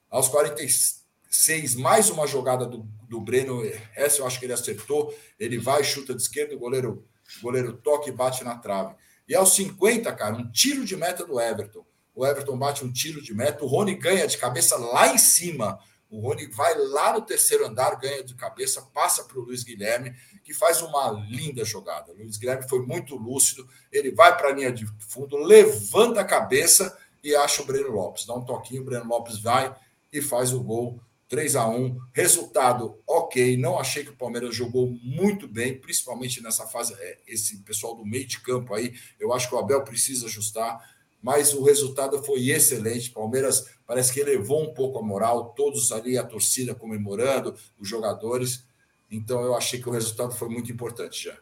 [0.10, 3.64] Aos 46, mais uma jogada do, do Breno.
[3.96, 5.14] Essa eu acho que ele acertou.
[5.40, 7.06] Ele vai, chuta de esquerda, o goleiro,
[7.40, 8.96] o goleiro toca e bate na trave.
[9.28, 11.86] E aos 50, cara, um tiro de meta do Everton.
[12.14, 15.80] O Everton bate um tiro de meta, o Rony ganha de cabeça lá em cima.
[16.10, 20.16] O Rony vai lá no terceiro andar, ganha de cabeça, passa para o Luiz Guilherme,
[20.44, 22.12] que faz uma linda jogada.
[22.12, 26.26] O Luiz Guilherme foi muito lúcido, ele vai para a linha de fundo, levanta a
[26.26, 28.26] cabeça e acha o Breno Lopes.
[28.26, 29.76] Dá um toquinho, o Breno Lopes vai,
[30.14, 33.58] e faz o gol 3 a 1 Resultado ok.
[33.58, 36.94] Não achei que o Palmeiras jogou muito bem, principalmente nessa fase.
[37.00, 40.95] É, esse pessoal do meio de campo aí, eu acho que o Abel precisa ajustar,
[41.26, 43.10] mas o resultado foi excelente.
[43.10, 48.64] Palmeiras parece que elevou um pouco a moral, todos ali, a torcida comemorando, os jogadores.
[49.10, 51.34] Então eu achei que o resultado foi muito importante já.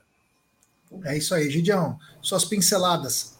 [1.03, 1.97] É isso aí, Gidião.
[2.21, 3.37] Suas pinceladas.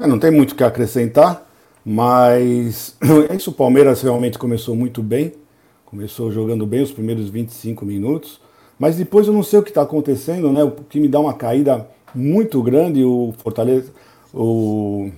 [0.00, 1.46] É, não tem muito o que acrescentar.
[1.84, 2.96] Mas
[3.28, 5.34] é isso, o Palmeiras realmente começou muito bem,
[5.84, 8.40] começou jogando bem os primeiros 25 minutos,
[8.78, 10.64] mas depois eu não sei o que está acontecendo, né?
[10.64, 13.92] O que me dá uma caída muito grande, o Fortaleza
[14.32, 15.10] o...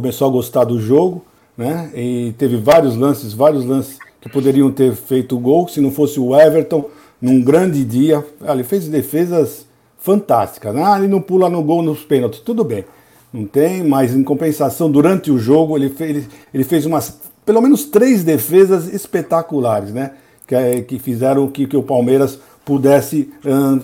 [0.00, 1.24] começou a gostar do jogo,
[1.56, 1.90] né?
[1.94, 6.34] E teve vários lances, vários lances que poderiam ter feito gol, se não fosse o
[6.34, 6.86] Everton,
[7.20, 8.24] num grande dia.
[8.42, 9.66] Ele fez defesas
[9.98, 10.74] fantásticas.
[10.74, 10.82] Né?
[10.84, 12.84] Ah, ele não pula no gol nos pênaltis, tudo bem
[13.32, 17.84] não tem, mas em compensação, durante o jogo, ele, fez, ele fez umas, pelo menos
[17.84, 20.12] três defesas espetaculares, né?
[20.46, 23.30] Que, é, que fizeram que, que o Palmeiras pudesse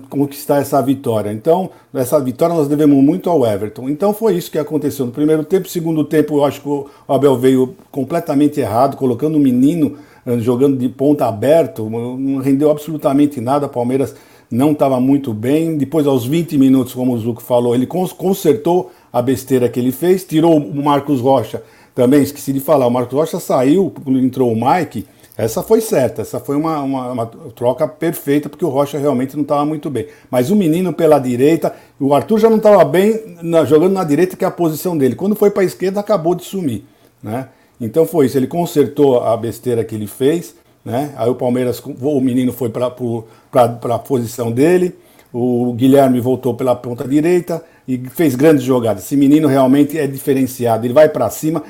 [0.08, 1.32] conquistar essa vitória.
[1.32, 3.88] Então, essa vitória nós devemos muito ao Everton.
[3.88, 5.68] Então foi isso que aconteceu no primeiro tempo.
[5.68, 9.96] Segundo tempo, eu acho que o Abel veio completamente errado, colocando o menino
[10.38, 13.68] jogando de ponta aberto, não rendeu absolutamente nada.
[13.68, 14.14] Palmeiras
[14.50, 15.76] não estava muito bem.
[15.76, 20.24] Depois, aos 20 minutos, como o Zuco falou, ele consertou a besteira que ele fez,
[20.24, 21.62] tirou o Marcos Rocha,
[21.94, 25.06] também esqueci de falar, o Marcos Rocha saiu, entrou o Mike,
[25.36, 29.42] essa foi certa, essa foi uma, uma, uma troca perfeita, porque o Rocha realmente não
[29.42, 30.06] estava muito bem.
[30.30, 34.36] Mas o menino pela direita, o Arthur já não estava bem na, jogando na direita,
[34.36, 35.14] que é a posição dele.
[35.14, 36.84] Quando foi para a esquerda, acabou de sumir.
[37.22, 37.48] Né?
[37.80, 41.12] Então foi isso, ele consertou a besteira que ele fez, né?
[41.16, 44.94] aí o Palmeiras, o menino foi para a posição dele,
[45.32, 49.04] o Guilherme voltou pela ponta direita, e fez grandes jogadas.
[49.04, 51.62] Esse menino realmente é diferenciado, ele vai para cima,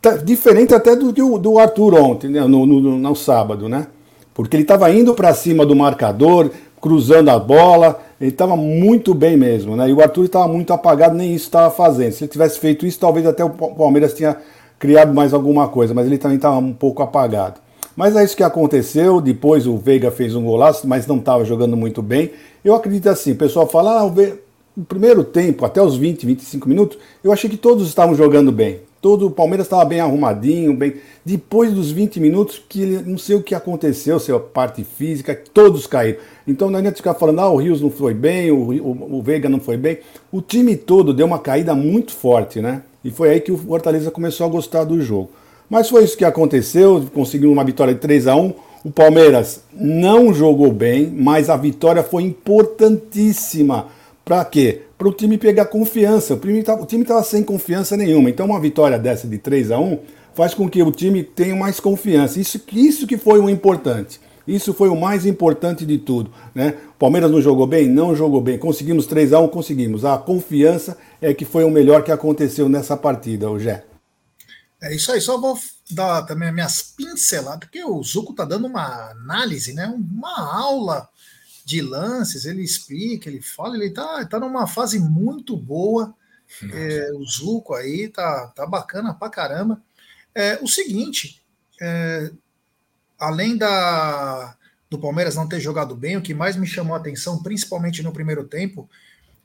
[0.00, 2.40] tá diferente até do, do, Arthur ontem, né?
[2.42, 3.86] no, no, no, sábado, né?
[4.32, 9.36] Porque ele estava indo para cima do marcador, cruzando a bola, ele estava muito bem
[9.36, 9.88] mesmo, né?
[9.88, 12.12] E o Arthur estava muito apagado, nem isso estava fazendo.
[12.12, 14.36] Se ele tivesse feito isso, talvez até o Palmeiras tinha
[14.78, 17.60] criado mais alguma coisa, mas ele também estava um pouco apagado.
[17.96, 19.20] Mas é isso que aconteceu.
[19.20, 22.30] Depois o Veiga fez um golaço, mas não estava jogando muito bem.
[22.64, 24.14] Eu acredito assim: o pessoal fala, ah, o
[24.76, 28.78] no primeiro tempo, até os 20, 25 minutos, eu achei que todos estavam jogando bem.
[29.00, 30.94] Todo o Palmeiras estava bem arrumadinho, bem.
[31.24, 35.40] Depois dos 20 minutos, que ele, não sei o que aconteceu, se a parte física,
[35.54, 36.18] todos caíram.
[36.46, 39.48] Então não adianta ficar falando, ah, o Rios não foi bem, o, o, o Veiga
[39.48, 39.98] não foi bem.
[40.32, 42.82] O time todo deu uma caída muito forte, né?
[43.04, 45.30] E foi aí que o Fortaleza começou a gostar do jogo.
[45.70, 50.32] Mas foi isso que aconteceu, conseguiu uma vitória de 3 a 1 O Palmeiras não
[50.32, 53.86] jogou bem, mas a vitória foi importantíssima
[54.24, 54.82] para quê?
[54.98, 56.34] Para o time pegar confiança.
[56.34, 58.28] O time estava sem confiança nenhuma.
[58.28, 60.00] Então, uma vitória dessa de 3 a 1
[60.34, 62.40] faz com que o time tenha mais confiança.
[62.40, 64.20] Isso, isso que foi o importante.
[64.46, 66.32] Isso foi o mais importante de tudo.
[66.54, 66.74] Né?
[66.96, 67.88] O Palmeiras não jogou bem?
[67.88, 68.58] Não jogou bem.
[68.58, 70.04] Conseguimos 3 a 1 Conseguimos.
[70.04, 73.84] A confiança é que foi o melhor que aconteceu nessa partida, Jé.
[74.80, 75.58] É isso aí, só vou
[75.90, 79.86] dar também minhas pinceladas, porque o Zuco tá dando uma análise, né?
[79.88, 81.08] Uma aula
[81.68, 86.14] de lances, ele explica, ele fala, ele tá, tá numa fase muito boa.
[86.72, 89.82] É, o Zuco aí tá, tá bacana pra caramba.
[90.34, 91.42] É, o seguinte,
[91.78, 92.32] é,
[93.18, 94.56] além da,
[94.88, 98.14] do Palmeiras não ter jogado bem, o que mais me chamou a atenção, principalmente no
[98.14, 98.88] primeiro tempo,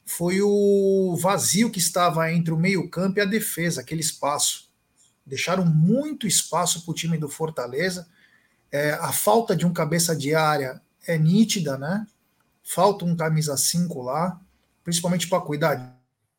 [0.05, 4.69] foi o vazio que estava entre o meio-campo e a defesa, aquele espaço.
[5.25, 8.07] Deixaram muito espaço para o time do Fortaleza.
[8.71, 12.07] É, a falta de um cabeça de área é nítida, né?
[12.63, 14.39] Falta um camisa 5 lá,
[14.83, 15.75] principalmente para cuidar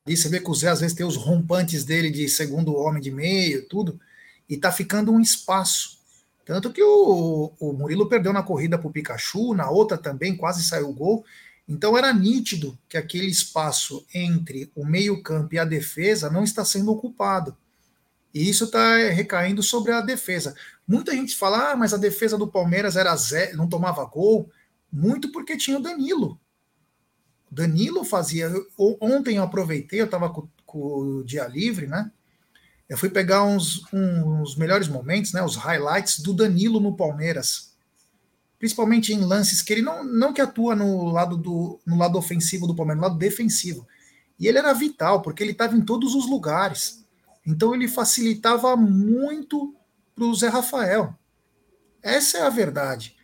[0.06, 0.22] disso.
[0.22, 3.10] Você vê que o Zé às vezes tem os rompantes dele de segundo homem de
[3.10, 4.00] meio, tudo,
[4.48, 5.98] e tá ficando um espaço.
[6.44, 10.62] Tanto que o, o Murilo perdeu na corrida para o Pikachu, na outra também quase
[10.62, 11.24] saiu o gol.
[11.66, 16.92] Então era nítido que aquele espaço entre o meio-campo e a defesa não está sendo
[16.92, 17.56] ocupado.
[18.34, 20.54] E isso está recaindo sobre a defesa.
[20.86, 24.50] Muita gente fala, ah, mas a defesa do Palmeiras era zero, não tomava gol,
[24.94, 26.40] muito porque tinha o Danilo.
[27.50, 28.50] Danilo fazia.
[28.78, 32.10] Ontem eu aproveitei, eu estava com, com, o dia livre, né?
[32.88, 35.42] Eu fui pegar uns, uns melhores momentos, né?
[35.42, 37.74] Os highlights do Danilo no Palmeiras
[38.64, 42.66] principalmente em lances que ele não, não que atua no lado do no lado ofensivo
[42.66, 43.86] do Palmeiras, no lado defensivo.
[44.38, 47.04] E ele era vital, porque ele estava em todos os lugares.
[47.46, 49.76] Então ele facilitava muito
[50.14, 51.14] para o Zé Rafael.
[52.02, 53.14] Essa é a verdade.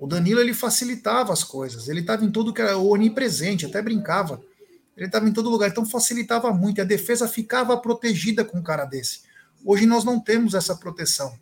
[0.00, 1.86] O Danilo ele facilitava as coisas.
[1.86, 4.42] Ele estava em todo que era onipresente, até brincava.
[4.96, 6.80] Ele estava em todo lugar, então facilitava muito.
[6.80, 9.20] A defesa ficava protegida com um cara desse.
[9.62, 11.38] Hoje nós não temos essa proteção.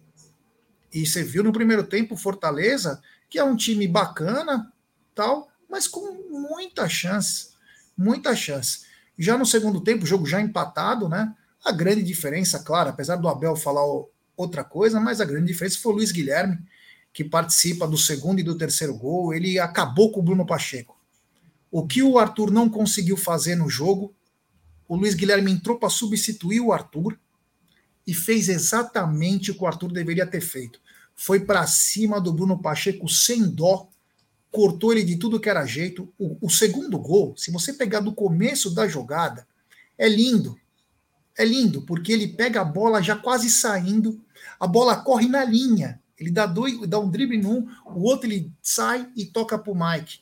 [0.93, 4.73] E você viu no primeiro tempo Fortaleza que é um time bacana,
[5.15, 7.51] tal, mas com muita chance,
[7.97, 8.87] muita chance.
[9.19, 11.33] Já no segundo tempo, o jogo já empatado, né?
[11.65, 13.83] A grande diferença, claro, apesar do Abel falar
[14.37, 16.59] outra coisa, mas a grande diferença foi o Luiz Guilherme,
[17.19, 19.35] que participa do segundo e do terceiro gol.
[19.35, 20.97] Ele acabou com o Bruno Pacheco.
[21.69, 24.15] O que o Arthur não conseguiu fazer no jogo,
[24.87, 27.19] o Luiz Guilherme entrou para substituir o Arthur
[28.07, 30.81] e fez exatamente o que o Arthur deveria ter feito
[31.19, 33.89] foi para cima do Bruno Pacheco sem dó,
[34.53, 36.09] cortou ele de tudo que era jeito.
[36.17, 39.45] O, o, segundo gol, se você pegar do começo da jogada,
[39.99, 40.57] é lindo.
[41.37, 44.25] É lindo, porque ele pega a bola já quase saindo,
[44.61, 46.01] a bola corre na linha.
[46.19, 49.77] Ele dá, dois, dá um drible num, o outro ele sai e toca para o
[49.79, 50.21] Mike.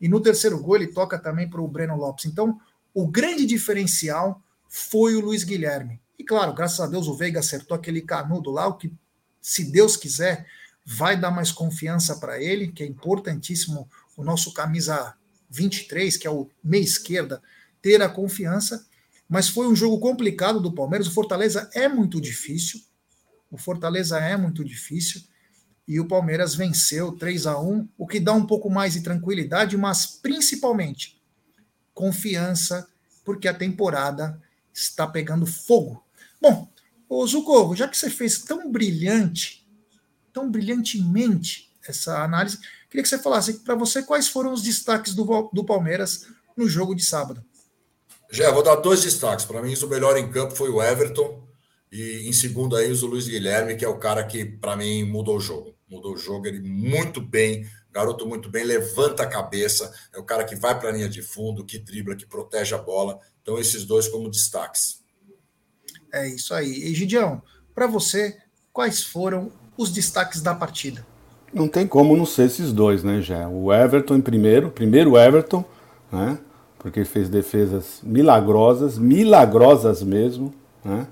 [0.00, 2.26] E no terceiro gol ele toca também para o Breno Lopes.
[2.26, 2.60] Então,
[2.94, 6.00] o grande diferencial foi o Luiz Guilherme.
[6.18, 8.92] E claro, graças a Deus o Veiga acertou aquele canudo lá, o que
[9.40, 10.46] se Deus quiser,
[10.84, 15.14] vai dar mais confiança para ele, que é importantíssimo o nosso camisa
[15.50, 17.42] 23, que é o meia esquerda,
[17.80, 18.86] ter a confiança.
[19.28, 21.06] Mas foi um jogo complicado do Palmeiras.
[21.06, 22.80] O Fortaleza é muito difícil.
[23.50, 25.22] O Fortaleza é muito difícil.
[25.88, 29.76] E o Palmeiras venceu 3 a 1 o que dá um pouco mais de tranquilidade,
[29.76, 31.20] mas principalmente
[31.94, 32.86] confiança,
[33.24, 34.40] porque a temporada
[34.72, 36.04] está pegando fogo.
[36.40, 36.68] Bom,
[37.08, 39.66] Ô, Zucco, já que você fez tão brilhante,
[40.30, 42.58] tão brilhantemente essa análise,
[42.90, 46.94] queria que você falasse para você quais foram os destaques do, do Palmeiras no jogo
[46.94, 47.42] de sábado.
[48.30, 49.46] Já, vou dar dois destaques.
[49.46, 51.42] Para mim, o melhor em campo foi o Everton.
[51.90, 55.38] E em segundo aí, o Luiz Guilherme, que é o cara que, para mim, mudou
[55.38, 55.74] o jogo.
[55.90, 60.44] Mudou o jogo, ele muito bem, garoto muito bem, levanta a cabeça, é o cara
[60.44, 63.18] que vai para a linha de fundo, que dribla, que protege a bola.
[63.42, 65.02] Então, esses dois como destaques.
[66.12, 66.70] É isso aí.
[66.70, 67.42] E Gidião,
[67.74, 68.36] para você,
[68.72, 71.06] quais foram os destaques da partida?
[71.52, 73.48] Não tem como não ser esses dois, né, já.
[73.48, 75.64] O Everton em primeiro, primeiro Everton,
[76.12, 76.38] né?
[76.78, 80.54] Porque fez defesas milagrosas, milagrosas mesmo,
[80.84, 81.06] né?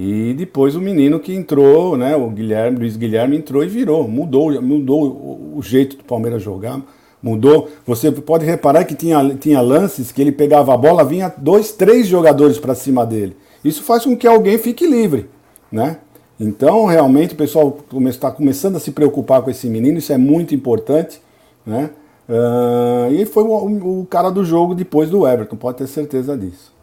[0.00, 2.14] E depois o menino que entrou, né?
[2.14, 6.80] O Guilherme, Luiz Guilherme entrou e virou, mudou, mudou o jeito do Palmeiras jogar,
[7.20, 7.68] mudou.
[7.84, 12.06] Você pode reparar que tinha, tinha lances que ele pegava a bola, vinha dois, três
[12.06, 13.36] jogadores para cima dele.
[13.64, 15.28] Isso faz com que alguém fique livre,
[15.70, 15.98] né?
[16.38, 17.76] Então, realmente, o pessoal
[18.06, 21.20] está começando a se preocupar com esse menino, isso é muito importante,
[21.66, 21.90] né?
[22.28, 26.77] Uh, e foi o, o, cara do jogo depois do Everton, pode ter certeza disso.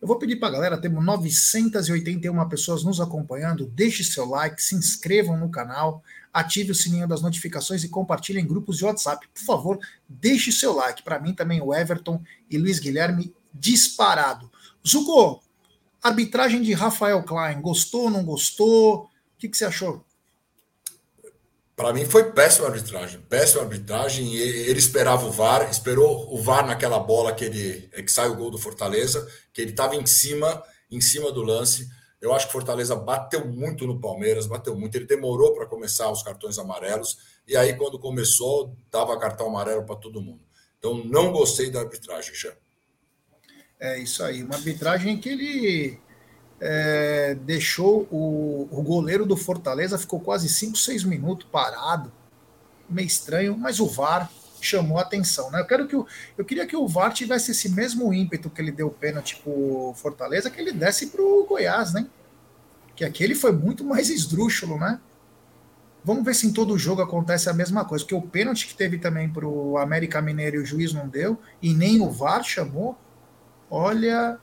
[0.00, 4.74] Eu vou pedir para a galera, temos 981 pessoas nos acompanhando, deixe seu like, se
[4.74, 9.28] inscrevam no canal, ative o sininho das notificações e compartilhem em grupos de WhatsApp.
[9.28, 9.78] Por favor,
[10.08, 11.02] deixe seu like.
[11.02, 14.50] Para mim também o Everton e Luiz Guilherme disparado.
[14.86, 15.42] Zuko,
[16.02, 19.02] Arbitragem de Rafael Klein, gostou, não gostou?
[19.02, 20.02] O que, que você achou?
[21.80, 24.34] Para mim foi péssima arbitragem, péssima arbitragem.
[24.36, 28.50] ele esperava o VAR, esperou o VAR naquela bola que ele que sai o gol
[28.50, 31.88] do Fortaleza, que ele estava em cima, em cima do lance.
[32.20, 34.94] Eu acho que Fortaleza bateu muito no Palmeiras, bateu muito.
[34.94, 37.16] Ele demorou para começar os cartões amarelos
[37.48, 40.42] e aí quando começou dava cartão amarelo para todo mundo.
[40.78, 42.52] Então não gostei da arbitragem, já.
[43.80, 45.98] É isso aí, uma arbitragem que ele
[46.60, 52.12] é, deixou o, o, goleiro do Fortaleza, ficou quase 5, 6 minutos parado,
[52.88, 54.30] meio estranho, mas o VAR
[54.60, 55.60] chamou a atenção, né?
[55.60, 56.06] Eu, quero que o,
[56.36, 60.50] eu queria que o VAR tivesse esse mesmo ímpeto que ele deu pênalti pro Fortaleza,
[60.50, 62.06] que ele desse pro Goiás, né?
[62.94, 65.00] Que aquele foi muito mais esdrúxulo, né?
[66.04, 68.98] Vamos ver se em todo jogo acontece a mesma coisa, porque o pênalti que teve
[68.98, 72.98] também pro América Mineiro e o juiz não deu, e nem o VAR chamou.
[73.70, 74.38] Olha.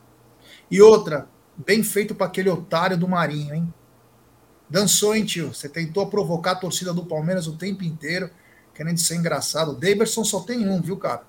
[0.69, 3.73] E outra, Bem feito para aquele otário do Marinho, hein?
[4.69, 5.53] Dançou, hein, tio?
[5.53, 8.29] Você tentou provocar a torcida do Palmeiras o tempo inteiro,
[8.75, 9.71] querendo ser engraçado.
[9.71, 11.23] O Daverson só tem um, viu, cara?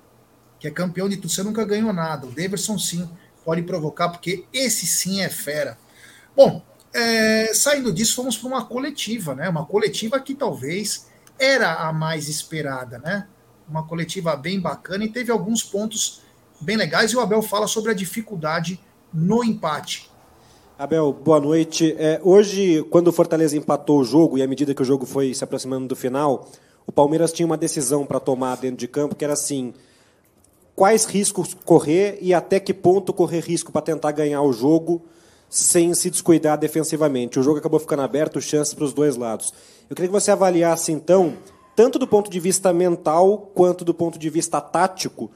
[0.59, 1.29] Que é campeão de tudo.
[1.29, 2.27] Você nunca ganhou nada.
[2.27, 3.09] O Daverson, sim,
[3.43, 5.77] pode provocar, porque esse sim é fera.
[6.35, 6.61] Bom,
[6.93, 9.49] é, saindo disso, fomos para uma coletiva, né?
[9.49, 11.07] Uma coletiva que talvez
[11.39, 13.27] era a mais esperada, né?
[13.67, 16.21] Uma coletiva bem bacana e teve alguns pontos
[16.61, 17.11] bem legais.
[17.11, 18.79] E o Abel fala sobre a dificuldade
[19.13, 20.11] no empate.
[20.79, 21.93] Abel, boa noite.
[21.99, 25.33] É, hoje, quando o Fortaleza empatou o jogo e à medida que o jogo foi
[25.33, 26.47] se aproximando do final,
[26.87, 29.73] o Palmeiras tinha uma decisão para tomar dentro de campo que era assim:
[30.77, 35.01] quais riscos correr e até que ponto correr risco para tentar ganhar o jogo
[35.49, 37.37] sem se descuidar defensivamente.
[37.37, 39.53] O jogo acabou ficando aberto, chances para os dois lados.
[39.89, 41.33] Eu queria que você avaliasse então,
[41.75, 45.29] tanto do ponto de vista mental quanto do ponto de vista tático,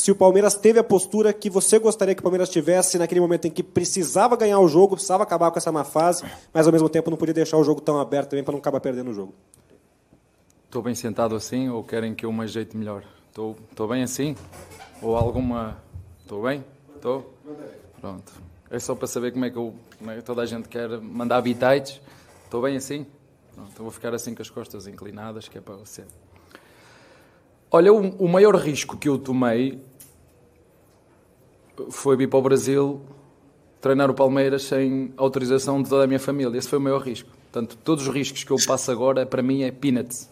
[0.00, 3.44] se o Palmeiras teve a postura que você gostaria que o Palmeiras tivesse naquele momento
[3.46, 6.24] em que precisava ganhar o jogo, precisava acabar com essa má fase,
[6.54, 8.80] mas ao mesmo tempo não podia deixar o jogo tão aberto também para não acabar
[8.80, 9.34] perdendo o jogo.
[10.64, 13.04] Estou bem sentado assim ou querem que eu me ajeite melhor?
[13.28, 13.54] Estou,
[13.88, 14.34] bem assim?
[15.02, 15.76] Ou alguma.
[16.22, 16.64] Estou bem?
[16.96, 17.34] Estou?
[18.00, 18.32] Pronto.
[18.70, 21.36] É só para saber como é que, eu, como é toda a gente quer mandar
[21.36, 22.00] habitats.
[22.44, 23.06] Estou bem assim?
[23.54, 26.04] Pronto, vou ficar assim com as costas inclinadas, que é para você.
[27.70, 29.89] Olha, o, o maior risco que eu tomei
[31.90, 33.00] foi vir para o Brasil
[33.80, 36.56] treinar o Palmeiras sem autorização de toda a minha família.
[36.56, 37.30] Esse foi o maior risco.
[37.50, 40.30] Portanto, todos os riscos que eu passo agora, para mim, é peanuts.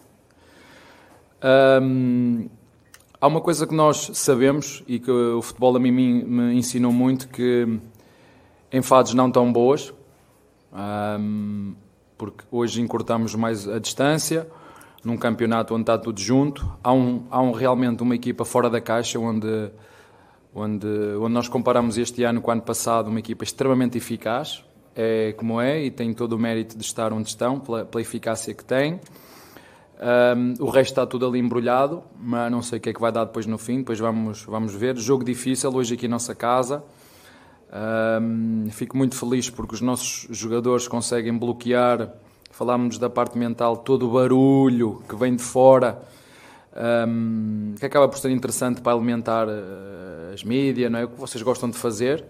[3.21, 7.27] Há uma coisa que nós sabemos e que o futebol a mim me ensinou muito,
[7.27, 7.79] que
[8.71, 9.93] em fases não tão boas,
[12.17, 14.47] porque hoje encurtamos mais a distância,
[15.03, 18.79] num campeonato onde está tudo junto, há, um, há um, realmente uma equipa fora da
[18.79, 19.71] caixa onde
[20.59, 20.87] onde,
[21.19, 24.63] onde nós comparamos este ano com o ano passado, uma equipa extremamente eficaz,
[24.95, 28.53] é como é, e tem todo o mérito de estar onde estão, pela, pela eficácia
[28.53, 28.99] que tem.
[30.01, 33.11] Um, o resto está tudo ali embrulhado, mas não sei o que é que vai
[33.11, 34.97] dar depois no fim, depois vamos, vamos ver.
[34.97, 36.83] Jogo difícil hoje aqui em nossa casa.
[38.21, 42.13] Um, fico muito feliz porque os nossos jogadores conseguem bloquear,
[42.51, 46.01] falámos da parte mental, todo o barulho que vem de fora
[46.79, 51.05] um, que acaba por ser interessante para alimentar uh, as mídias, não é?
[51.05, 52.25] o que vocês gostam de fazer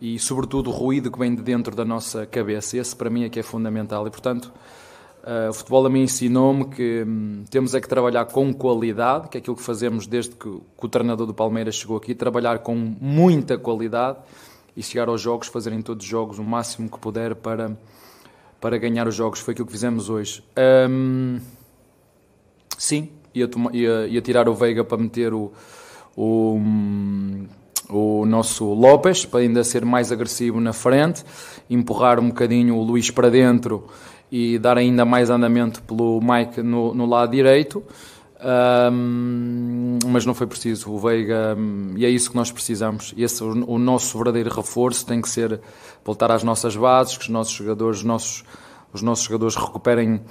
[0.00, 2.78] e, sobretudo, o ruído que vem de dentro da nossa cabeça.
[2.78, 4.06] Esse, para mim, é que é fundamental.
[4.06, 4.50] E, portanto,
[5.22, 9.36] uh, o futebol a mim ensinou-me que um, temos é que trabalhar com qualidade, que
[9.36, 12.74] é aquilo que fazemos desde que, que o treinador do Palmeiras chegou aqui, trabalhar com
[12.74, 14.18] muita qualidade
[14.74, 17.76] e chegar aos jogos, fazerem todos os jogos o máximo que puder para,
[18.58, 19.40] para ganhar os jogos.
[19.40, 20.42] Foi aquilo que fizemos hoje.
[20.88, 21.40] Um,
[22.78, 25.52] sim, ia, ia, ia tirar o Veiga para meter o,
[26.16, 26.60] o,
[27.88, 31.24] o nosso Lopes, para ainda ser mais agressivo na frente,
[31.68, 33.86] empurrar um bocadinho o Luís para dentro
[34.30, 37.82] e dar ainda mais andamento pelo Mike no, no lado direito.
[38.42, 40.90] Um, mas não foi preciso.
[40.90, 41.56] O Veiga,
[41.96, 43.12] e é isso que nós precisamos.
[43.16, 45.60] Esse, o, o, nosso verdadeiro reforço tem que ser
[46.04, 48.44] voltar às nossas bases, que os nossos jogadores, os nossos,
[48.92, 50.22] os nossos jogadores recuperem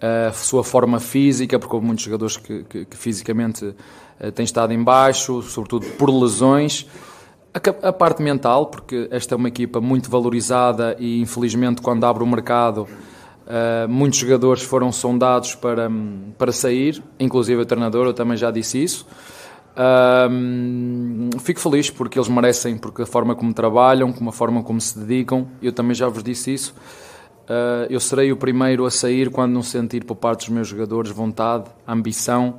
[0.00, 4.72] a sua forma física, porque houve muitos jogadores que, que, que fisicamente uh, têm estado
[4.72, 6.86] em baixo, sobretudo por lesões.
[7.82, 12.26] A, parte mental, porque esta é uma equipa muito valorizada e infelizmente quando abre o
[12.26, 15.90] mercado uh, muitos jogadores foram sondados para,
[16.36, 19.06] para sair, inclusive o treinador, eu também já disse isso.
[21.40, 24.98] Fico feliz porque eles merecem, porque a forma como trabalham, como a forma como se
[24.98, 26.74] dedicam, eu também já vos disse isso.
[27.48, 31.10] Uh, eu serei o primeiro a sair quando não sentir por parte dos meus jogadores
[31.10, 32.58] vontade, ambição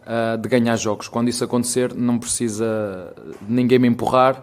[0.00, 1.08] uh, de ganhar jogos.
[1.08, 3.12] Quando isso acontecer, não precisa
[3.46, 4.42] ninguém me empurrar.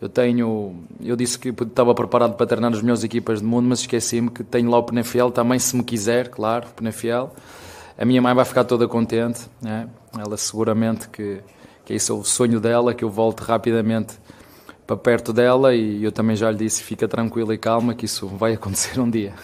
[0.00, 3.80] Eu tenho, eu disse que estava preparado para treinar as melhores equipas do mundo, mas
[3.80, 7.32] esqueci-me que tenho lá o Penafiel também, se me quiser, claro, Penafiel.
[7.96, 9.88] a minha mãe vai ficar toda contente, né?
[10.18, 11.40] ela seguramente que,
[11.84, 14.18] que esse é o sonho dela, que eu volte rapidamente
[14.86, 18.28] para perto dela e eu também já lhe disse, fica tranquila e calma que isso
[18.28, 19.34] vai acontecer um dia.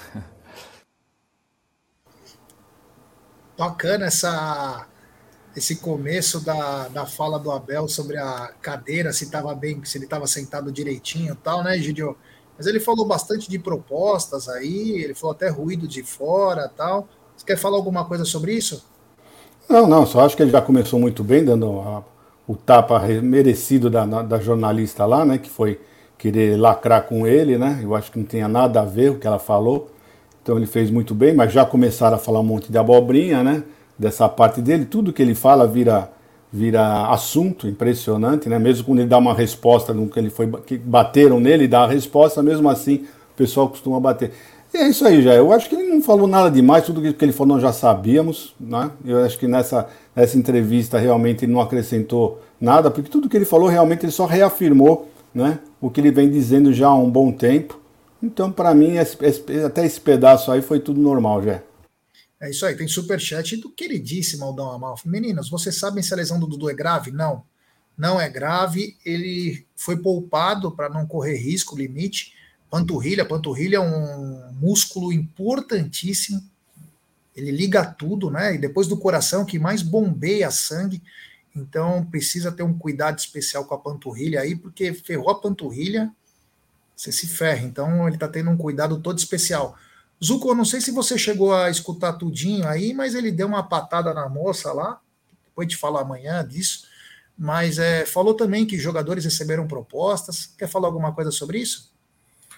[3.59, 4.87] Bacana essa,
[5.57, 10.05] esse começo da, da fala do Abel sobre a cadeira, se estava bem, se ele
[10.05, 12.17] estava sentado direitinho e tal, né, Gidio?
[12.57, 17.09] Mas ele falou bastante de propostas aí, ele falou até ruído de fora tal.
[17.37, 18.85] Você quer falar alguma coisa sobre isso?
[19.69, 22.05] Não, não, só acho que ele já começou muito bem, dando a,
[22.47, 25.79] o tapa merecido da, da jornalista lá, né, que foi
[26.19, 27.81] querer lacrar com ele, né?
[27.83, 29.91] Eu acho que não tinha nada a ver o que ela falou.
[30.41, 33.65] Então ele fez muito bem, mas já começaram a falar um monte de abobrinha, né?
[33.99, 36.11] Dessa parte dele, tudo que ele fala vira
[36.53, 38.59] vira assunto impressionante, né?
[38.59, 42.43] Mesmo quando ele dá uma resposta que ele foi que bateram nele, dá a resposta,
[42.43, 44.33] mesmo assim o pessoal costuma bater.
[44.75, 45.35] E é isso aí, já.
[45.35, 48.55] Eu acho que ele não falou nada demais, tudo que ele falou nós já sabíamos,
[48.59, 48.91] né?
[49.05, 53.45] Eu acho que nessa, nessa entrevista realmente ele não acrescentou nada, porque tudo que ele
[53.45, 55.59] falou realmente ele só reafirmou, né?
[55.81, 57.81] O que ele vem dizendo já há um bom tempo.
[58.23, 61.63] Então, para mim, esse, esse, até esse pedaço aí foi tudo normal, já.
[62.41, 65.09] É isso aí, tem superchat do queridíssimo Aldão Amalfi.
[65.09, 67.11] Meninas, vocês sabem se a lesão do Dudu é grave?
[67.11, 67.45] Não,
[67.97, 68.97] não é grave.
[69.05, 72.33] Ele foi poupado para não correr risco, limite.
[72.73, 76.43] Panturrilha, panturrilha é um músculo importantíssimo.
[77.37, 78.55] Ele liga tudo, né?
[78.55, 81.03] E depois do coração que mais bombeia sangue.
[81.55, 86.11] Então precisa ter um cuidado especial com a panturrilha aí, porque ferrou a panturrilha,
[86.97, 87.63] você se ferra.
[87.63, 89.77] Então ele está tendo um cuidado todo especial.
[90.25, 93.63] Zuko, eu não sei se você chegou a escutar tudinho aí, mas ele deu uma
[93.63, 94.99] patada na moça lá,
[95.45, 96.87] depois de falar amanhã disso,
[97.37, 100.47] mas é, falou também que jogadores receberam propostas.
[100.57, 101.92] Quer falar alguma coisa sobre isso?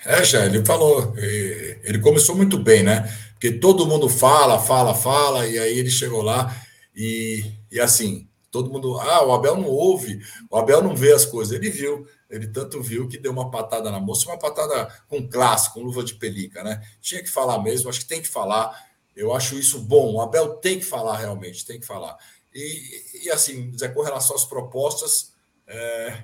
[0.05, 1.14] É, já, ele falou.
[1.16, 3.11] Ele começou muito bem, né?
[3.32, 6.55] Porque todo mundo fala, fala, fala, e aí ele chegou lá
[6.94, 8.98] e, e assim, todo mundo.
[8.98, 11.55] Ah, o Abel não ouve, o Abel não vê as coisas.
[11.55, 12.07] Ele viu.
[12.30, 16.02] Ele tanto viu que deu uma patada na moça, uma patada com clássico, com luva
[16.02, 16.82] de pelica, né?
[17.00, 18.76] Tinha que falar mesmo, acho que tem que falar.
[19.14, 20.14] Eu acho isso bom.
[20.14, 22.16] O Abel tem que falar realmente, tem que falar.
[22.52, 25.32] E, e assim, Zé, com relação às propostas,
[25.66, 26.22] é,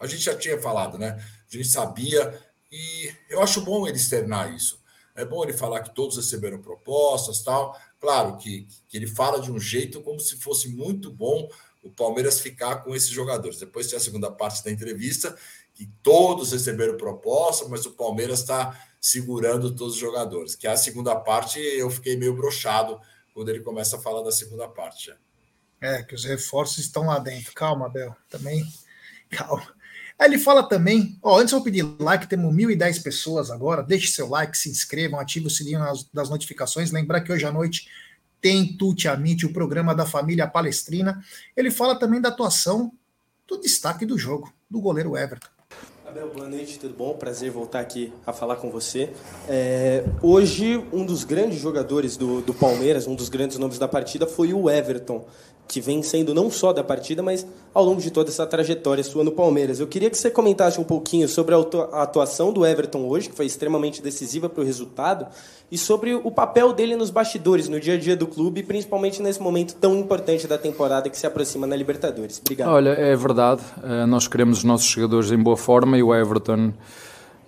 [0.00, 1.22] a gente já tinha falado, né?
[1.52, 2.40] A gente sabia,
[2.74, 4.82] e eu acho bom ele externar isso.
[5.14, 7.80] É bom ele falar que todos receberam propostas tal.
[8.00, 11.48] Claro que, que ele fala de um jeito como se fosse muito bom
[11.84, 13.60] o Palmeiras ficar com esses jogadores.
[13.60, 15.38] Depois tem a segunda parte da entrevista,
[15.72, 20.56] que todos receberam proposta, mas o Palmeiras está segurando todos os jogadores.
[20.56, 23.00] Que a segunda parte eu fiquei meio brochado
[23.32, 25.14] quando ele começa a falar da segunda parte.
[25.80, 27.52] É, que os reforços estão lá dentro.
[27.54, 28.16] Calma, Bel.
[28.28, 28.66] Também.
[29.30, 29.72] Calma.
[30.18, 34.28] Aí ele fala também, ó, antes eu pedir like, temos 1.010 pessoas agora, deixe seu
[34.28, 35.80] like, se inscrevam, ative o sininho
[36.12, 37.88] das notificações, lembrar que hoje à noite
[38.40, 41.24] tem Tuti Amite, o programa da família palestrina.
[41.56, 42.92] Ele fala também da atuação
[43.48, 45.48] do destaque do jogo, do goleiro Everton.
[46.06, 47.14] Abel, boa noite, tudo bom?
[47.14, 49.10] Prazer voltar aqui a falar com você.
[49.48, 54.26] É, hoje, um dos grandes jogadores do, do Palmeiras, um dos grandes nomes da partida,
[54.26, 55.26] foi o Everton
[55.66, 59.24] que vem sendo não só da partida, mas ao longo de toda essa trajetória sua
[59.24, 59.80] no Palmeiras.
[59.80, 63.46] Eu queria que você comentasse um pouquinho sobre a atuação do Everton hoje, que foi
[63.46, 65.26] extremamente decisiva para o resultado,
[65.70, 69.40] e sobre o papel dele nos bastidores, no dia a dia do clube, principalmente nesse
[69.40, 72.38] momento tão importante da temporada que se aproxima na Libertadores.
[72.40, 72.68] Obrigado.
[72.68, 73.62] Olha, é verdade.
[73.82, 76.72] Eh, nós queremos os nossos jogadores em boa forma e o Everton.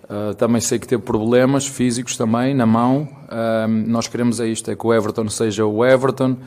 [0.09, 3.09] Uh, também sei que teve problemas físicos também na mão.
[3.25, 6.37] Uh, nós queremos é isto: é que o Everton seja o Everton,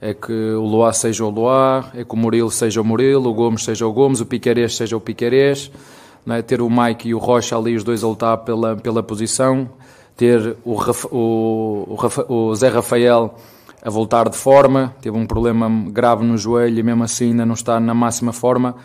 [0.00, 3.34] é que o Loá seja o Loá, é que o Murilo seja o Murilo, o
[3.34, 5.70] Gomes seja o Gomes, o Piquerez seja o Piquerez,
[6.28, 6.42] é?
[6.42, 9.68] ter o Mike e o Rocha ali, os dois a lutar pela, pela posição,
[10.16, 10.76] ter o,
[11.10, 13.34] o, o, o Zé Rafael
[13.82, 17.54] a voltar de forma, teve um problema grave no joelho e mesmo assim ainda não
[17.54, 18.76] está na máxima forma.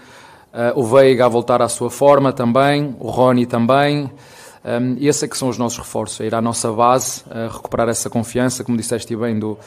[0.53, 4.09] Uh, o Veiga a voltar à sua forma também, o Rony também.
[4.63, 8.09] Um, esses é que são os nossos reforços, é ir à nossa base, recuperar essa
[8.09, 9.57] confiança, como disseste bem, do,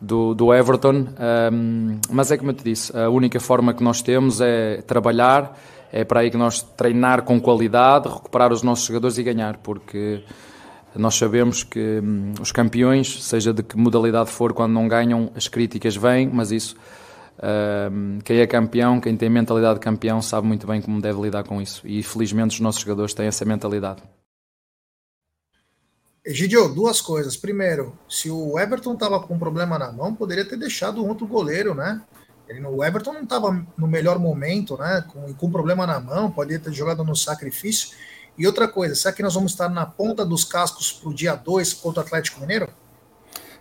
[0.00, 1.06] do, do Everton.
[1.52, 5.58] Um, mas é como eu te disse, a única forma que nós temos é trabalhar,
[5.92, 10.22] é para aí que nós treinar com qualidade, recuperar os nossos jogadores e ganhar, porque
[10.94, 15.48] nós sabemos que hum, os campeões, seja de que modalidade for, quando não ganham, as
[15.48, 16.76] críticas vêm, mas isso.
[18.24, 21.62] Quem é campeão, quem tem mentalidade de campeão, sabe muito bem como deve lidar com
[21.62, 21.86] isso.
[21.86, 24.02] E felizmente os nossos jogadores têm essa mentalidade.
[26.28, 27.38] Egidio, duas coisas.
[27.38, 31.26] Primeiro, se o Everton estava com um problema na mão, poderia ter deixado um outro
[31.26, 32.02] goleiro, né?
[32.46, 35.02] Ele, o Everton não estava no melhor momento, né?
[35.08, 37.96] Com, com problema na mão, poderia ter jogado no sacrifício.
[38.36, 41.34] E outra coisa, será que nós vamos estar na ponta dos cascos para o dia
[41.34, 42.68] 2 contra o Atlético Mineiro?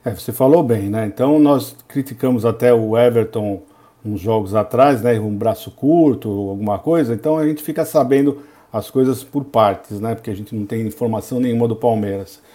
[0.03, 1.05] É, você falou bem, né?
[1.05, 3.63] Então nós criticamos até o Everton
[4.03, 5.17] uns jogos atrás, né?
[5.17, 7.13] Um braço curto, alguma coisa.
[7.13, 8.43] Então a gente fica sabendo
[8.73, 10.15] as coisas por partes, né?
[10.15, 12.45] Porque a gente não tem informação nenhuma do Palmeiras.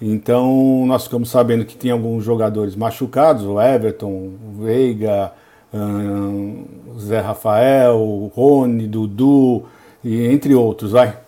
[0.00, 5.32] Então nós ficamos sabendo que tinha alguns jogadores machucados, o Everton, o Veiga,
[5.74, 6.64] hum,
[6.98, 9.64] Zé Rafael, Rony, Dudu,
[10.04, 11.18] e entre outros, vai.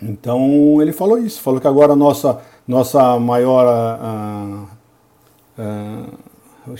[0.00, 3.66] Então ele falou isso, falou que agora a nossa, nossa maior.
[5.58, 5.62] Uh,
[6.68, 6.76] uh,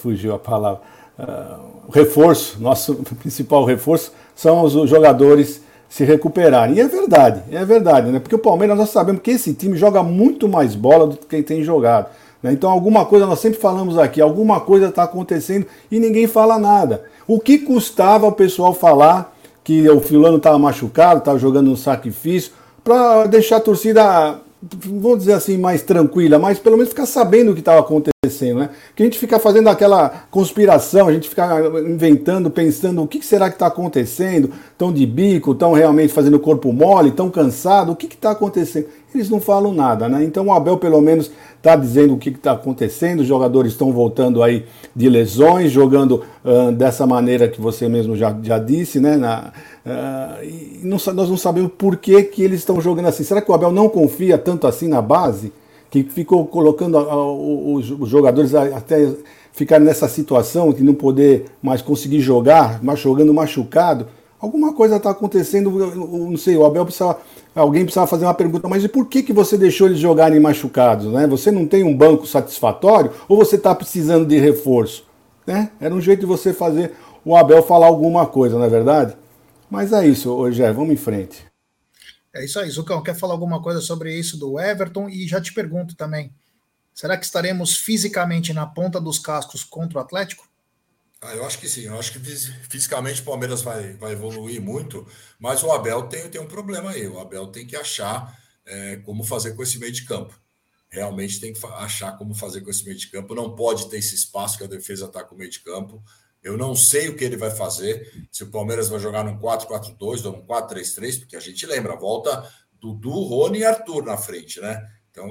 [0.00, 0.82] fugiu a palavra.
[1.18, 5.63] Uh, reforço, nosso principal reforço são os jogadores
[5.94, 6.74] se recuperarem.
[6.74, 8.18] E é verdade, é verdade, né?
[8.18, 11.62] Porque o Palmeiras nós sabemos que esse time joga muito mais bola do que tem
[11.62, 12.08] jogado.
[12.42, 12.52] Né?
[12.52, 17.04] Então alguma coisa, nós sempre falamos aqui, alguma coisa está acontecendo e ninguém fala nada.
[17.28, 19.32] O que custava o pessoal falar
[19.62, 22.50] que o fulano estava machucado, estava jogando um sacrifício,
[22.82, 24.40] para deixar a torcida,
[24.84, 28.70] vamos dizer assim, mais tranquila, mas pelo menos ficar sabendo o que estava acontecendo, né?
[28.94, 33.48] Que a gente fica fazendo aquela conspiração, a gente fica inventando, pensando o que será
[33.48, 38.06] que está acontecendo, estão de bico, estão realmente fazendo corpo mole, estão cansados, o que
[38.06, 38.86] está acontecendo?
[39.14, 40.24] Eles não falam nada, né?
[40.24, 44.42] Então o Abel pelo menos está dizendo o que está acontecendo, os jogadores estão voltando
[44.42, 49.16] aí de lesões, jogando uh, dessa maneira que você mesmo já, já disse, né?
[49.16, 49.52] Na,
[49.86, 50.46] uh,
[50.82, 53.22] não, nós não sabemos por que, que eles estão jogando assim.
[53.22, 55.52] Será que o Abel não confia tanto assim na base?
[55.90, 59.12] Que ficou colocando uh, os, os jogadores até
[59.52, 64.06] ficarem nessa situação de não poder mais conseguir jogar, mas jogando machucado?
[64.44, 67.16] Alguma coisa está acontecendo, não sei, o Abel precisa
[67.54, 71.06] alguém precisava fazer uma pergunta, mas e por que, que você deixou eles jogarem machucados?
[71.10, 71.26] Né?
[71.26, 75.06] Você não tem um banco satisfatório ou você está precisando de reforço?
[75.46, 75.70] Né?
[75.80, 76.92] Era um jeito de você fazer
[77.24, 79.16] o Abel falar alguma coisa, não é verdade?
[79.70, 81.46] Mas é isso, Rogé, vamos em frente.
[82.34, 85.08] É isso aí, Zucão, quer falar alguma coisa sobre isso do Everton?
[85.08, 86.30] E já te pergunto também,
[86.92, 90.46] será que estaremos fisicamente na ponta dos cascos contra o Atlético?
[91.24, 91.86] Ah, eu acho que sim.
[91.86, 95.06] Eu acho que fisicamente o Palmeiras vai, vai evoluir muito,
[95.38, 97.08] mas o Abel tem, tem um problema aí.
[97.08, 100.38] O Abel tem que achar é, como fazer com esse meio de campo.
[100.90, 103.34] Realmente tem que achar como fazer com esse meio de campo.
[103.34, 106.02] Não pode ter esse espaço que a defesa está com o meio de campo.
[106.42, 108.28] Eu não sei o que ele vai fazer.
[108.30, 112.46] Se o Palmeiras vai jogar num 4-4-2 ou num 4-3-3, porque a gente lembra, volta
[112.78, 114.86] Dudu, Rony e Arthur na frente, né?
[115.10, 115.26] Então,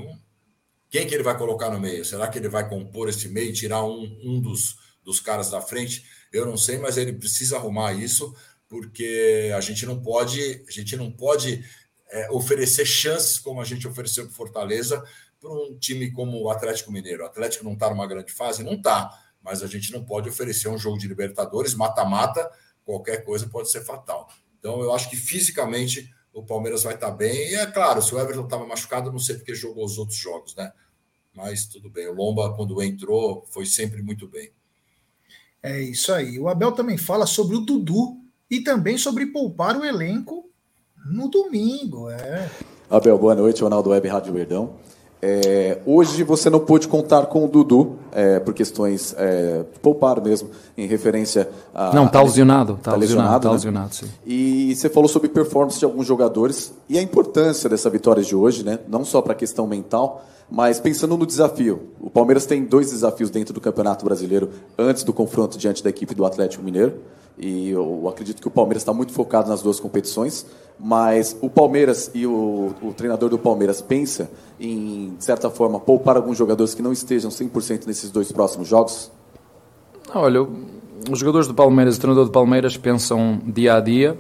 [0.89, 2.03] quem que ele vai colocar no meio?
[2.03, 6.06] Será que ele vai compor esse meio tirar um, um dos dos caras da frente,
[6.32, 8.34] eu não sei, mas ele precisa arrumar isso,
[8.68, 11.64] porque a gente não pode, a gente não pode
[12.10, 15.04] é, oferecer chances como a gente ofereceu para Fortaleza
[15.39, 17.24] para um time como o Atlético Mineiro.
[17.24, 19.10] O Atlético não está numa grande fase, não está,
[19.41, 22.49] mas a gente não pode oferecer um jogo de Libertadores, mata-mata,
[22.86, 24.30] qualquer coisa pode ser fatal.
[24.58, 27.51] Então eu acho que fisicamente o Palmeiras vai estar tá bem.
[27.51, 30.56] E é claro, se o Everton estava machucado, não sei porque jogou os outros jogos,
[30.56, 30.72] né?
[31.34, 32.08] Mas tudo bem.
[32.08, 34.51] O Lomba, quando entrou, foi sempre muito bem.
[35.64, 36.38] É isso aí.
[36.38, 38.18] O Abel também fala sobre o Dudu
[38.51, 40.43] e também sobre poupar o elenco
[41.09, 42.09] no domingo.
[42.09, 42.49] É.
[42.89, 43.64] Abel, boa noite.
[43.64, 44.72] Ronaldo Web Rádio Verdão.
[45.26, 50.49] É, hoje você não pôde contar com o Dudu é, por questões é, poupar mesmo,
[50.78, 51.95] em referência a.
[51.95, 52.74] Não, está lesionado.
[52.74, 53.93] Está tá lesionado, tá lesionado, né?
[53.93, 54.11] sim.
[54.26, 58.66] E você falou sobre performance de alguns jogadores e a importância dessa vitória de hoje,
[58.66, 58.80] né?
[58.86, 63.32] não só para a questão mental, mas pensando no desafio, o Palmeiras tem dois desafios
[63.32, 66.93] dentro do Campeonato Brasileiro antes do confronto diante da equipe do Atlético Mineiro.
[67.36, 70.45] E eu acredito que o Palmeiras está muito focado nas duas competições,
[70.80, 74.30] mas o Palmeiras e o, o, treinador do Palmeiras pensa
[74.60, 79.12] em, de certa forma, poupar alguns jogadores que não estejam 100% nesses dois próximos jogos?
[80.14, 80.47] Olha,
[81.10, 84.16] os jogadores do Palmeiras o treinador do Palmeiras pensam dia a dia,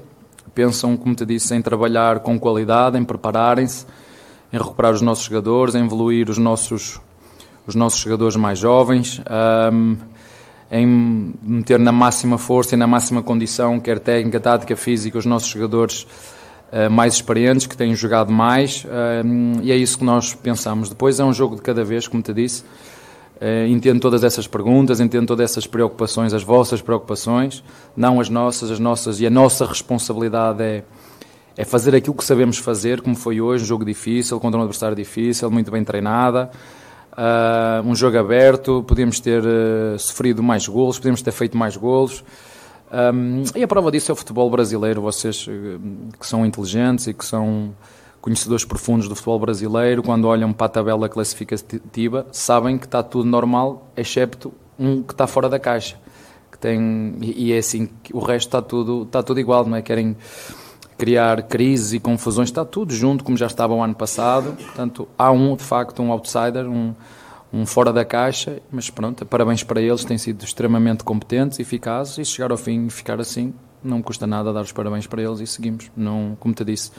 [0.55, 3.85] pensam, como te disse, em trabalhar com qualidade, em prepararem-se
[4.53, 7.01] em recuperar os nossos jogadores, em evoluir os nossos,
[7.65, 9.19] os nossos jogadores mais jovens,
[9.73, 9.97] um,
[10.71, 15.49] em meter na máxima força e na máxima condição, quer técnica, tática, física, os nossos
[15.49, 16.03] jogadores
[16.71, 18.85] uh, mais experientes, que têm jogado mais,
[19.25, 20.87] um, e é isso que nós pensamos.
[20.87, 22.63] Depois é um jogo de cada vez, como te disse.
[23.41, 27.63] Uh, entendo todas essas perguntas, entendo todas essas preocupações, as vossas preocupações,
[27.97, 30.83] não as nossas, as nossas, e a nossa responsabilidade é
[31.55, 34.95] é fazer aquilo que sabemos fazer, como foi hoje, um jogo difícil, contra um adversário
[34.95, 36.49] difícil, muito bem treinada,
[37.13, 42.23] uh, um jogo aberto, podíamos ter uh, sofrido mais golos, podíamos ter feito mais golos.
[42.93, 45.01] Um, e a prova disso é o futebol brasileiro.
[45.01, 45.47] Vocês
[46.19, 47.73] que são inteligentes e que são
[48.21, 53.27] conhecedores profundos do futebol brasileiro, quando olham para a tabela classificativa, sabem que está tudo
[53.27, 55.97] normal, excepto um que está fora da caixa.
[56.51, 59.81] Que tem, e é assim, o resto está tudo, está tudo igual, não é?
[59.81, 60.15] Querem
[61.03, 64.55] criar crises e confusões, está tudo junto, como já estava o ano passado.
[64.55, 66.93] Portanto, há um, de facto, um outsider, um,
[67.51, 72.23] um fora da caixa, mas pronto, parabéns para eles, têm sido extremamente competentes, eficazes e
[72.23, 75.41] chegar ao fim e ficar assim, não me custa nada dar os parabéns para eles
[75.41, 75.91] e seguimos.
[75.93, 76.89] Não, como te disse,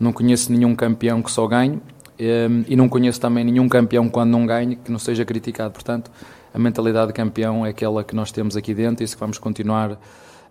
[0.00, 1.78] não conheço nenhum campeão que só ganhe
[2.18, 5.74] ehm, e não conheço também nenhum campeão quando não ganhe que não seja criticado.
[5.74, 6.10] Portanto,
[6.54, 9.36] a mentalidade de campeão é aquela que nós temos aqui dentro e isso que vamos
[9.36, 9.98] continuar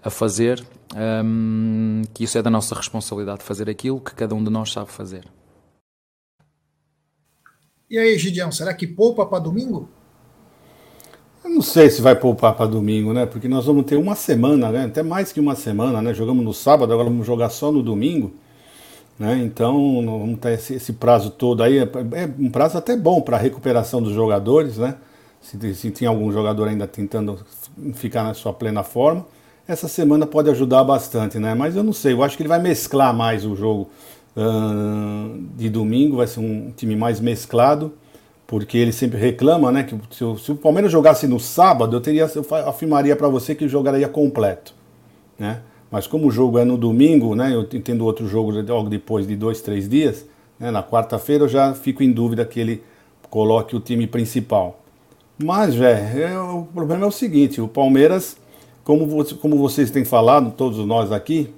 [0.03, 0.63] a fazer,
[1.23, 4.91] um, que isso é da nossa responsabilidade, fazer aquilo que cada um de nós sabe
[4.91, 5.25] fazer.
[7.89, 9.87] E aí, Gideão, será que poupa para domingo?
[11.43, 13.25] Eu não sei se vai poupar para domingo, né?
[13.25, 14.85] Porque nós vamos ter uma semana, né?
[14.85, 16.13] Até mais que uma semana, né?
[16.13, 18.33] Jogamos no sábado, agora vamos jogar só no domingo.
[19.19, 19.39] Né?
[19.43, 19.73] Então,
[20.05, 21.77] vamos ter esse, esse prazo todo aí.
[21.77, 24.95] É, é um prazo até bom para a recuperação dos jogadores, né?
[25.41, 27.45] Se, se tem algum jogador ainda tentando
[27.93, 29.25] ficar na sua plena forma.
[29.67, 31.53] Essa semana pode ajudar bastante, né?
[31.53, 33.89] Mas eu não sei, eu acho que ele vai mesclar mais o jogo
[34.35, 37.93] uh, de domingo, vai ser um time mais mesclado,
[38.45, 39.83] porque ele sempre reclama, né?
[39.83, 43.55] Que se, o, se o Palmeiras jogasse no sábado, eu teria, eu afirmaria para você
[43.55, 44.73] que jogaria completo,
[45.39, 45.61] né?
[45.89, 47.53] Mas como o jogo é no domingo, né?
[47.53, 50.25] Eu entendo outro jogo logo depois de dois, três dias,
[50.59, 52.83] né, na quarta-feira eu já fico em dúvida que ele
[53.29, 54.79] coloque o time principal.
[55.37, 58.37] Mas, velho, o problema é o seguinte: o Palmeiras,
[58.83, 61.49] como, você, como vocês têm falado, todos nós aqui,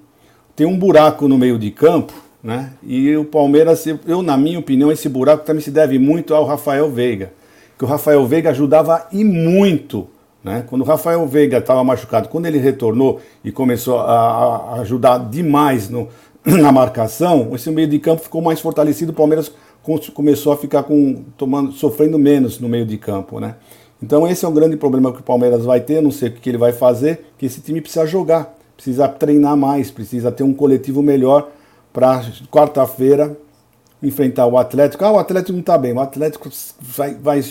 [0.55, 2.73] tem um buraco no meio de campo né?
[2.83, 6.91] E o Palmeiras, eu, na minha opinião, esse buraco também se deve muito ao Rafael
[6.91, 7.33] Veiga.
[7.75, 10.07] Que o Rafael Veiga ajudava e muito.
[10.43, 10.63] Né?
[10.67, 15.89] Quando o Rafael Veiga estava machucado, quando ele retornou e começou a, a ajudar demais
[15.89, 16.07] no,
[16.45, 19.11] na marcação, esse meio de campo ficou mais fortalecido.
[19.11, 19.51] O Palmeiras
[20.13, 23.39] começou a ficar com, tomando, sofrendo menos no meio de campo.
[23.39, 23.55] Né?
[24.01, 26.49] Então esse é um grande problema que o Palmeiras vai ter, não sei o que
[26.49, 31.01] ele vai fazer, que esse time precisa jogar, precisa treinar mais, precisa ter um coletivo
[31.01, 31.49] melhor
[31.93, 33.37] para quarta-feira
[34.03, 35.03] enfrentar o Atlético.
[35.03, 35.93] Ah, o Atlético não está bem.
[35.93, 37.41] O Atlético vai, vai,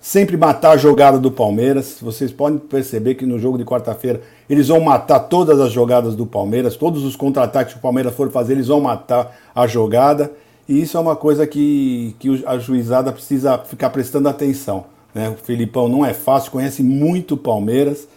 [0.00, 1.98] sempre matar a jogada do Palmeiras.
[2.02, 6.26] Vocês podem perceber que no jogo de quarta-feira eles vão matar todas as jogadas do
[6.26, 10.32] Palmeiras, todos os contra-ataques que o Palmeiras for fazer, eles vão matar a jogada.
[10.68, 14.84] E isso é uma coisa que, que a juizada precisa ficar prestando atenção.
[15.14, 15.28] Né?
[15.28, 18.08] O Felipão não é fácil, conhece muito Palmeiras.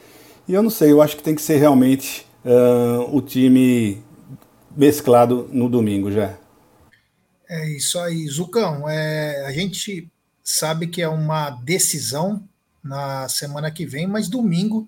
[0.48, 4.04] E eu não sei, eu acho que tem que ser realmente uh, o time
[4.76, 6.38] mesclado no domingo já.
[7.48, 8.90] É isso aí, Zucão.
[8.90, 10.10] É, a gente
[10.44, 12.44] sabe que é uma decisão
[12.84, 14.88] na semana que vem, mas domingo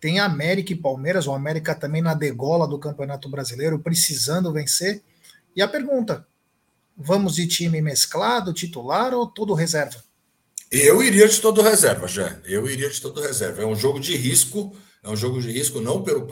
[0.00, 5.02] tem América e Palmeiras, o América também na degola do Campeonato Brasileiro, precisando vencer.
[5.54, 6.26] E a pergunta:
[6.96, 10.02] vamos de time mesclado, titular ou todo reserva?
[10.74, 12.40] Eu iria de todo reserva, já.
[12.46, 13.60] Eu iria de todo reserva.
[13.60, 16.26] É um jogo de risco, é um jogo de risco não pelo,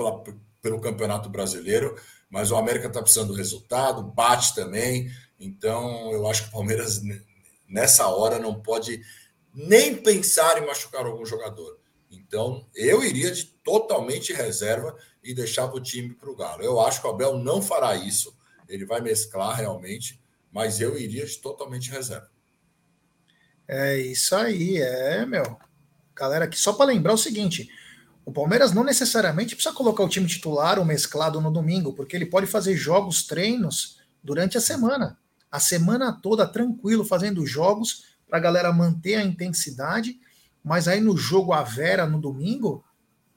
[0.63, 1.95] pelo Campeonato Brasileiro,
[2.31, 5.11] mas o América está precisando do resultado, bate também.
[5.39, 7.03] Então, eu acho que o Palmeiras,
[7.69, 9.03] nessa hora, não pode
[9.53, 11.79] nem pensar em machucar algum jogador.
[12.11, 16.63] Então, eu iria de totalmente reserva e deixava o time para o Galo.
[16.63, 18.35] Eu acho que o Abel não fará isso,
[18.67, 20.19] ele vai mesclar realmente,
[20.51, 22.30] mas eu iria de totalmente reserva.
[23.73, 25.57] É isso aí, é, meu.
[26.17, 27.71] Galera, aqui só para lembrar o seguinte:
[28.25, 32.27] o Palmeiras não necessariamente precisa colocar o time titular ou mesclado no domingo, porque ele
[32.27, 35.17] pode fazer jogos, treinos durante a semana.
[35.53, 40.19] A semana toda tranquilo, fazendo jogos para a galera manter a intensidade,
[40.65, 42.85] mas aí no jogo a Vera no domingo,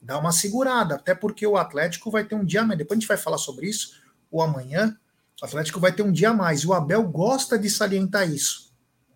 [0.02, 2.80] dá uma segurada, até porque o Atlético vai ter um dia mais.
[2.80, 4.98] Depois a gente vai falar sobre isso, ou amanhã.
[5.40, 6.62] O Atlético vai ter um dia mais.
[6.62, 8.73] E o Abel gosta de salientar isso.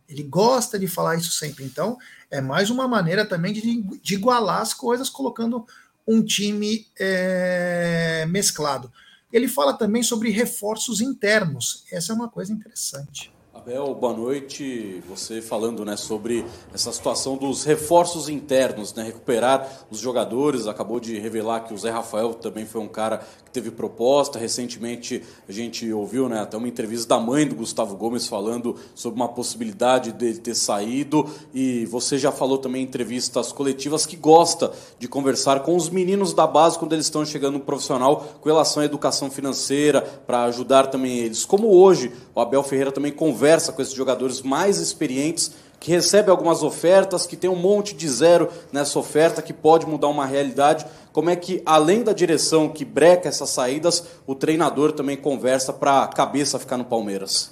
[0.08, 1.64] Ele gosta de falar isso sempre.
[1.64, 1.98] Então,
[2.32, 5.66] é mais uma maneira também de, de igualar as coisas, colocando
[6.08, 8.92] um time é, mesclado.
[9.32, 11.84] Ele fala também sobre reforços internos.
[11.92, 13.32] Essa é uma coisa interessante.
[13.68, 15.04] Abel, boa noite.
[15.10, 20.68] Você falando né, sobre essa situação dos reforços internos, né, recuperar os jogadores.
[20.68, 24.40] Acabou de revelar que o Zé Rafael também foi um cara que teve proposta.
[24.40, 29.20] Recentemente a gente ouviu né, até uma entrevista da mãe do Gustavo Gomes falando sobre
[29.20, 31.30] uma possibilidade dele ter saído.
[31.54, 36.32] E você já falou também em entrevistas coletivas que gosta de conversar com os meninos
[36.32, 40.88] da base quando eles estão chegando no profissional com relação à educação financeira, para ajudar
[40.88, 41.44] também eles.
[41.44, 46.30] Como hoje o Abel Ferreira também conversa conversa com esses jogadores mais experientes, que recebe
[46.30, 50.86] algumas ofertas, que tem um monte de zero nessa oferta, que pode mudar uma realidade.
[51.12, 56.04] Como é que, além da direção que breca essas saídas, o treinador também conversa para
[56.04, 57.52] a cabeça ficar no Palmeiras?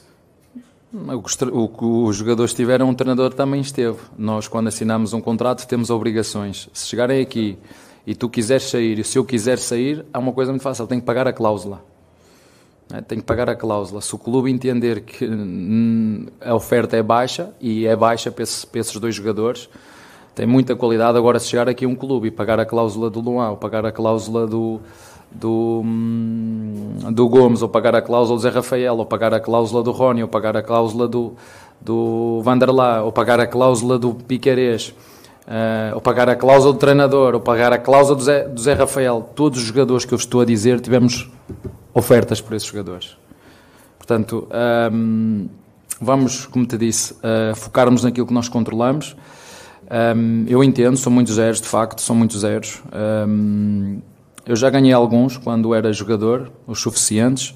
[0.93, 3.97] O que os jogadores tiveram, o treinador também esteve.
[4.18, 6.70] Nós, quando assinamos um contrato, temos obrigações.
[6.72, 7.58] Se chegarem aqui
[8.06, 10.89] e tu quiseres sair, e se eu quiser sair, há uma coisa muito fácil, ele
[10.89, 11.84] tem que pagar a cláusula.
[12.90, 13.02] Né?
[13.02, 14.02] tem que pagar a cláusula.
[14.02, 18.82] Se o clube entender que hum, a oferta é baixa, e é baixa para, para
[18.82, 19.70] esses dois jogadores,
[20.34, 23.52] tem muita qualidade agora se chegar aqui um clube e pagar a cláusula do Luan,
[23.52, 24.82] ou pagar a cláusula do,
[25.32, 29.82] do, hum, do Gomes, ou pagar a cláusula do Zé Rafael, ou pagar a cláusula
[29.82, 31.34] do Rony, ou pagar a cláusula do,
[31.80, 34.94] do Vanderlá, ou pagar a cláusula do Piquerez,
[35.48, 38.74] uh, ou pagar a cláusula do treinador, ou pagar a cláusula do Zé, do Zé
[38.74, 39.30] Rafael.
[39.36, 41.30] Todos os jogadores que eu estou a dizer tivemos
[41.96, 43.18] ofertas por esses jogadores.
[43.98, 44.48] Portanto,
[44.91, 45.48] um,
[46.00, 49.16] vamos, como te disse, uh, focarmos naquilo que nós controlamos.
[50.16, 52.84] Um, eu entendo, são muitos zeros, de facto, são muitos zeros.
[53.28, 54.00] Um,
[54.46, 57.56] eu já ganhei alguns quando era jogador, os suficientes.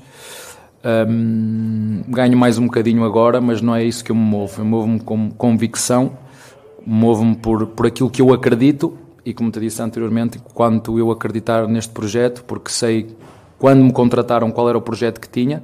[0.84, 4.62] Um, ganho mais um bocadinho agora, mas não é isso que eu me movo.
[4.62, 6.18] Eu movo-me com convicção,
[6.86, 11.68] movo-me por, por aquilo que eu acredito e, como te disse anteriormente, quanto eu acreditar
[11.68, 13.16] neste projeto, porque sei
[13.60, 15.62] quando me contrataram qual era o projeto que tinha.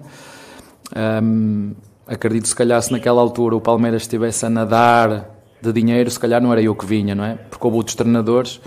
[0.95, 1.73] Um,
[2.05, 5.31] acredito, se calhar, se naquela altura o Palmeiras estivesse a nadar
[5.61, 7.35] de dinheiro, se calhar não era eu que vinha, não é?
[7.35, 8.61] Porque houve outros treinadores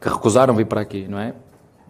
[0.00, 1.32] que recusaram vir para aqui, não é?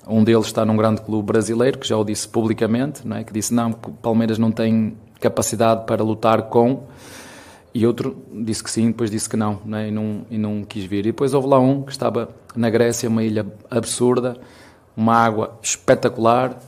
[0.06, 3.24] Um deles está num grande clube brasileiro, que já o disse publicamente, não é?
[3.24, 6.84] que disse não, o Palmeiras não tem capacidade para lutar com.
[7.72, 9.88] E outro disse que sim, depois disse que não, não é?
[9.88, 11.00] e, não e não quis vir.
[11.00, 14.36] E depois houve lá um que estava na Grécia, uma ilha absurda,
[14.96, 16.58] uma água espetacular,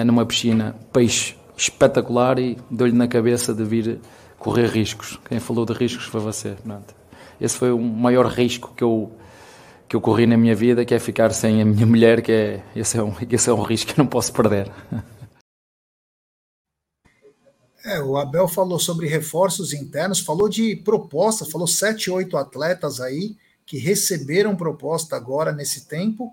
[0.00, 0.04] é?
[0.04, 4.00] numa piscina, peixe espetacular, e deu-lhe na cabeça de vir
[4.38, 5.18] correr riscos.
[5.28, 6.56] Quem falou de riscos foi você.
[6.62, 6.94] Pronto.
[7.40, 9.12] Esse foi o maior risco que eu
[9.86, 12.62] que eu corri na minha vida, que é ficar sem a minha mulher, que é
[12.74, 14.70] esse é um, esse é um risco que eu não posso perder.
[17.86, 23.36] É, o Abel falou sobre reforços internos, falou de proposta, falou sete, oito atletas aí
[23.66, 26.32] que receberam proposta agora nesse tempo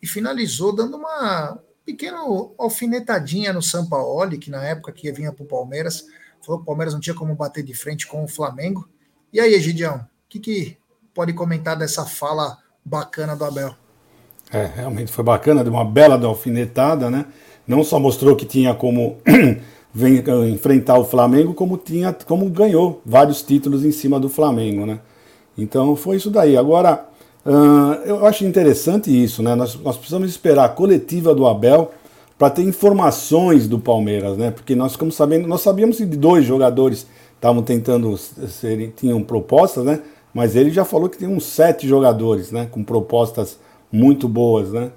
[0.00, 2.18] e finalizou dando uma pequena
[2.58, 6.06] alfinetadinha no Sampaoli, que na época que vinha para o Palmeiras,
[6.40, 8.88] falou que o Palmeiras não tinha como bater de frente com o Flamengo.
[9.32, 10.76] E aí, Egidião, o que, que
[11.14, 13.74] pode comentar dessa fala bacana do Abel.
[14.50, 17.26] É, realmente foi bacana, deu uma bela alfinetada, né?
[17.66, 19.18] Não só mostrou que tinha como
[19.94, 25.00] vem enfrentar o Flamengo, como tinha, como ganhou vários títulos em cima do Flamengo, né?
[25.56, 26.56] Então foi isso daí.
[26.56, 27.08] Agora,
[27.46, 29.54] uh, eu acho interessante isso, né?
[29.54, 31.92] Nós, nós precisamos esperar a coletiva do Abel
[32.38, 34.50] para ter informações do Palmeiras, né?
[34.50, 40.00] Porque nós ficamos sabendo, nós sabíamos que dois jogadores estavam tentando serem, tinham propostas, né?
[40.34, 43.58] mas ele já falou que tem uns sete jogadores, né, com propostas
[43.90, 44.90] muito boas, né?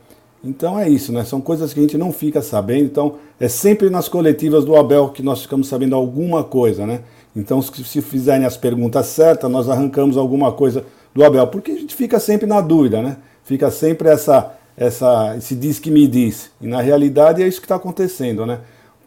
[0.43, 1.25] Então é isso, né?
[1.25, 2.85] São coisas que a gente não fica sabendo.
[2.85, 7.01] Então é sempre nas coletivas do Abel que nós ficamos sabendo alguma coisa, né?
[7.35, 10.85] Então se fizerem as perguntas certas, nós arrancamos alguma coisa
[11.16, 13.18] do Abel, porque a gente fica sempre na dúvida, né?
[13.43, 16.51] Fica sempre essa essa esse diz que me diz.
[16.61, 18.59] E na realidade é isso que está acontecendo, né?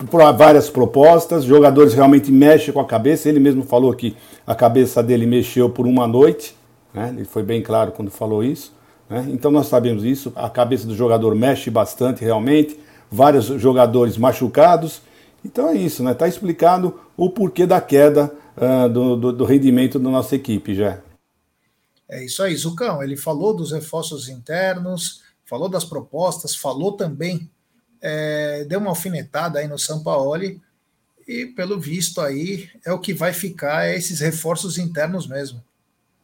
[0.06, 3.28] por várias propostas, jogadores realmente mexem com a cabeça.
[3.28, 6.54] Ele mesmo falou que a cabeça dele mexeu por uma noite,
[6.94, 7.12] né?
[7.14, 8.72] ele foi bem claro quando falou isso.
[9.10, 9.26] Né?
[9.30, 12.78] Então nós sabemos isso, a cabeça do jogador mexe bastante realmente,
[13.10, 15.02] vários jogadores machucados.
[15.44, 16.12] Então é isso, né?
[16.12, 20.98] Está explicado o porquê da queda uh, do, do, do, rendimento da nossa equipe, já.
[22.08, 23.02] É isso aí, Zucão.
[23.02, 27.50] Ele falou dos reforços internos, falou das propostas, falou também
[28.00, 30.60] é, deu uma alfinetada aí no Sampaoli
[31.26, 35.62] e pelo visto aí é o que vai ficar é esses reforços internos mesmo.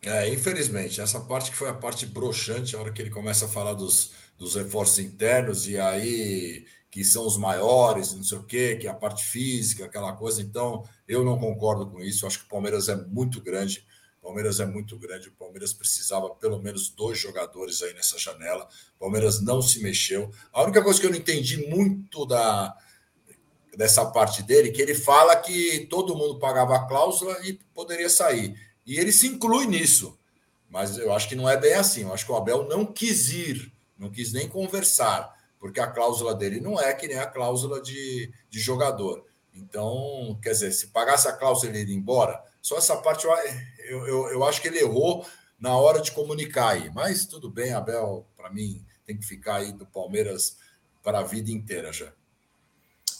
[0.02, 3.48] É, infelizmente, essa parte que foi a parte broxante, a hora que ele começa a
[3.48, 8.76] falar dos, dos reforços internos e aí que são os maiores, não sei o quê,
[8.76, 10.40] que é a parte física, aquela coisa.
[10.40, 12.24] Então, eu não concordo com isso.
[12.24, 13.84] Eu acho que o Palmeiras é muito grande
[14.24, 18.66] Palmeiras é muito grande, o Palmeiras precisava pelo menos dois jogadores aí nessa janela.
[18.96, 20.32] O Palmeiras não se mexeu.
[20.50, 22.74] A única coisa que eu não entendi muito da
[23.76, 28.56] dessa parte dele, que ele fala que todo mundo pagava a cláusula e poderia sair.
[28.86, 30.16] E ele se inclui nisso.
[30.70, 32.02] Mas eu acho que não é bem assim.
[32.02, 36.34] Eu acho que o Abel não quis ir, não quis nem conversar, porque a cláusula
[36.36, 39.24] dele não é que nem a cláusula de, de jogador.
[39.52, 43.32] Então, quer dizer, se pagasse a cláusula ele ir embora, só essa parte eu,
[43.84, 45.26] eu, eu, eu acho que ele errou
[45.58, 46.90] na hora de comunicar aí.
[46.92, 50.56] Mas tudo bem, Abel, para mim, tem que ficar aí do Palmeiras
[51.02, 52.12] para a vida inteira já.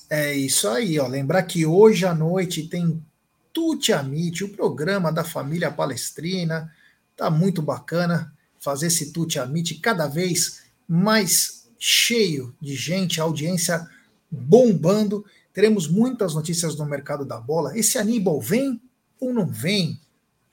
[0.09, 1.07] É isso aí, ó.
[1.07, 3.05] Lembrar que hoje à noite tem
[3.53, 6.73] Tuti Amite, o programa da família palestrina.
[7.17, 13.87] Tá muito bacana fazer esse Tuti Amite cada vez mais cheio de gente, audiência
[14.31, 15.25] bombando.
[15.53, 17.79] Teremos muitas notícias no mercado da bola.
[17.79, 18.81] Esse Aníbal vem
[19.21, 20.01] ou não vem?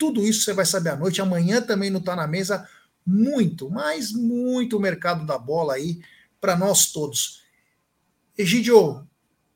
[0.01, 1.21] Tudo isso você vai saber à noite.
[1.21, 2.67] Amanhã também não está na mesa.
[3.05, 6.01] Muito, mas muito mercado da bola aí
[6.39, 7.43] para nós todos.
[8.35, 9.07] Egidio,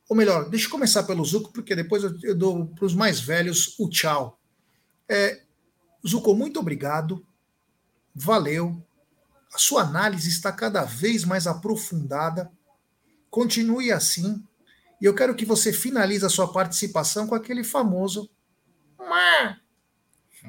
[0.07, 3.19] ou melhor, deixa eu começar pelo Zuco, porque depois eu, eu dou para os mais
[3.19, 4.39] velhos o tchau.
[5.09, 5.41] É,
[6.07, 7.25] Zuco, muito obrigado.
[8.13, 8.79] Valeu.
[9.51, 12.51] A sua análise está cada vez mais aprofundada.
[13.31, 14.43] Continue assim.
[15.01, 18.29] E eu quero que você finalize a sua participação com aquele famoso.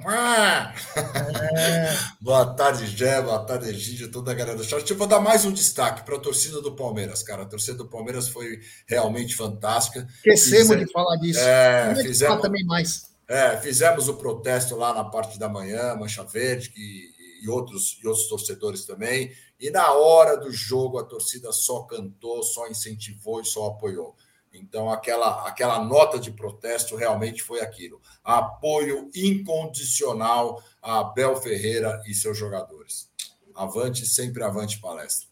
[0.05, 1.95] É.
[2.21, 4.89] boa tarde, Gé, boa tarde, Egídio, toda a galera do chat.
[4.89, 7.43] Eu vou dar mais um destaque para a torcida do Palmeiras, cara.
[7.43, 10.07] A torcida do Palmeiras foi realmente fantástica.
[10.19, 11.41] Esquecemos de falar disso.
[11.41, 13.11] É, fizemos, também mais.
[13.27, 17.11] É, fizemos o protesto lá na parte da manhã, Mancha Verde, que,
[17.43, 19.33] e, outros, e outros torcedores também.
[19.59, 24.15] E na hora do jogo, a torcida só cantou, só incentivou e só apoiou.
[24.59, 32.15] Então, aquela, aquela nota de protesto realmente foi aquilo: apoio incondicional a Abel Ferreira e
[32.15, 33.09] seus jogadores.
[33.55, 35.29] Avante, sempre avante palestra.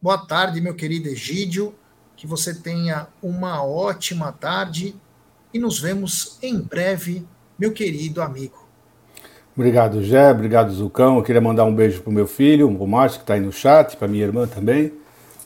[0.00, 1.74] Boa tarde, meu querido Egídio.
[2.16, 4.94] Que você tenha uma ótima tarde
[5.54, 7.26] e nos vemos em breve,
[7.58, 8.68] meu querido amigo.
[9.56, 10.30] Obrigado, Gé.
[10.30, 11.16] Obrigado, Zucão.
[11.16, 13.52] Eu queria mandar um beijo para o meu filho, o Márcio, que está aí no
[13.52, 14.92] chat, para minha irmã também,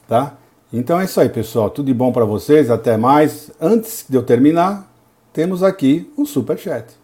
[0.07, 0.37] tá?
[0.77, 1.70] Então é isso aí, pessoal.
[1.70, 2.68] Tudo de bom para vocês.
[2.68, 3.49] Até mais.
[3.61, 4.93] Antes de eu terminar,
[5.33, 6.99] temos aqui o super chat.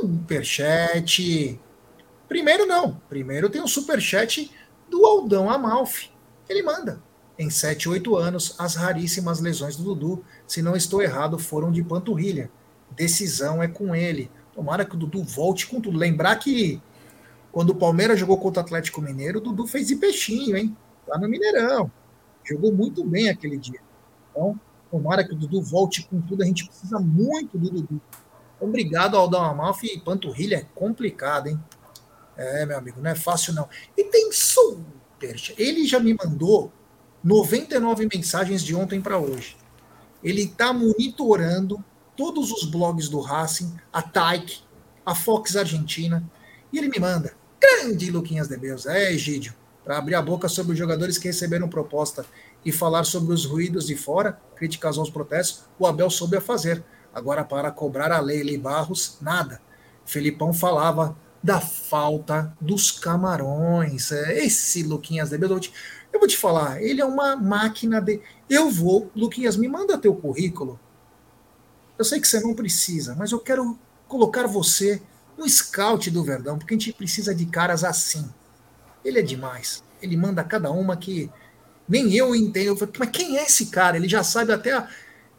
[0.00, 1.60] Superchat.
[2.28, 3.00] Primeiro não.
[3.08, 4.50] Primeiro tem o superchat
[4.90, 6.10] do Aldão Amalfi.
[6.48, 7.00] Ele manda.
[7.38, 11.84] Em 7, 8 anos, as raríssimas lesões do Dudu, se não estou errado, foram de
[11.84, 12.50] panturrilha.
[12.90, 14.28] Decisão é com ele.
[14.52, 15.96] Tomara que o Dudu volte com tudo.
[15.96, 16.82] Lembrar que
[17.52, 20.76] quando o Palmeiras jogou contra o Atlético Mineiro, o Dudu fez peixinho, hein?
[21.06, 21.90] Lá no Mineirão.
[22.44, 23.80] Jogou muito bem aquele dia.
[24.30, 24.58] Então,
[24.90, 26.42] tomara que o Dudu volte com tudo.
[26.42, 28.00] A gente precisa muito do Dudu.
[28.60, 30.00] Obrigado, Aldão Amalfi.
[30.00, 31.62] Panturrilha é complicado, hein?
[32.36, 33.68] É, meu amigo, não é fácil não.
[33.96, 35.36] E tem super.
[35.58, 36.72] Ele já me mandou
[37.22, 39.56] 99 mensagens de ontem para hoje.
[40.22, 41.82] Ele está monitorando
[42.16, 44.60] todos os blogs do Racing, a Taik,
[45.04, 46.22] a Fox Argentina,
[46.72, 47.39] e ele me manda.
[47.60, 48.86] Grande Luquinhas de Deus.
[48.86, 49.54] É, Egídio,
[49.84, 52.24] para abrir a boca sobre os jogadores que receberam proposta
[52.64, 56.82] e falar sobre os ruídos de fora, críticas aos protestos, o Abel soube a fazer.
[57.12, 59.60] Agora, para cobrar a Leila Barros, nada.
[60.06, 64.10] Felipão falava da falta dos camarões.
[64.10, 65.70] É, esse Luquinhas de Deus,
[66.12, 68.20] eu vou te falar, ele é uma máquina de.
[68.48, 70.78] Eu vou, Luquinhas, me manda teu currículo.
[71.98, 75.02] Eu sei que você não precisa, mas eu quero colocar você
[75.40, 78.28] no scout do Verdão, porque a gente precisa de caras assim.
[79.02, 79.82] Ele é demais.
[80.02, 81.30] Ele manda cada uma que
[81.88, 82.68] nem eu entendo.
[82.68, 83.96] Eu falei, mas quem é esse cara?
[83.96, 84.86] Ele já sabe até a...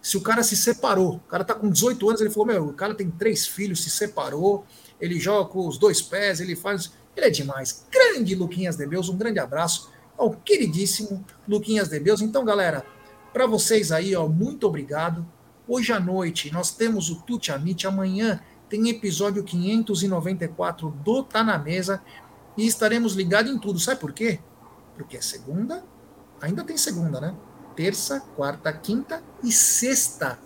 [0.02, 1.18] se o cara se separou.
[1.18, 3.92] O cara tá com 18 anos, ele falou: Meu, o cara tem três filhos, se
[3.92, 4.66] separou,
[5.00, 6.92] ele joga com os dois pés, ele faz.
[7.16, 7.86] Ele é demais.
[7.92, 12.22] Grande Luquinhas de Deus, um grande abraço ao queridíssimo Luquinhas de Deus.
[12.22, 12.84] Então, galera,
[13.32, 15.28] para vocês aí, ó, muito obrigado.
[15.68, 18.42] Hoje à noite nós temos o Tuti Amit, amanhã
[18.72, 22.02] tem episódio 594 do Tá na Mesa
[22.56, 23.78] e estaremos ligados em tudo.
[23.78, 24.40] Sabe por quê?
[24.96, 25.84] Porque é segunda,
[26.42, 27.36] ainda tem segunda, né?
[27.76, 30.40] Terça, quarta, quinta e sexta.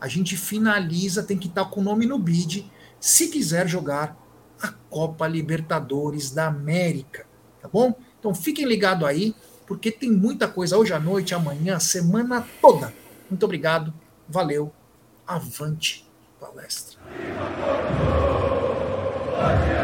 [0.00, 4.16] A gente finaliza, tem que estar com o nome no bid, se quiser jogar
[4.62, 7.26] a Copa Libertadores da América,
[7.60, 7.94] tá bom?
[8.18, 9.34] Então fiquem ligados aí,
[9.66, 12.94] porque tem muita coisa hoje à noite, amanhã, semana toda.
[13.28, 13.92] Muito obrigado,
[14.26, 14.72] valeu,
[15.26, 16.08] avante
[16.40, 16.97] palestra.
[17.16, 18.04] Viva Porto!
[19.64, 19.77] Viva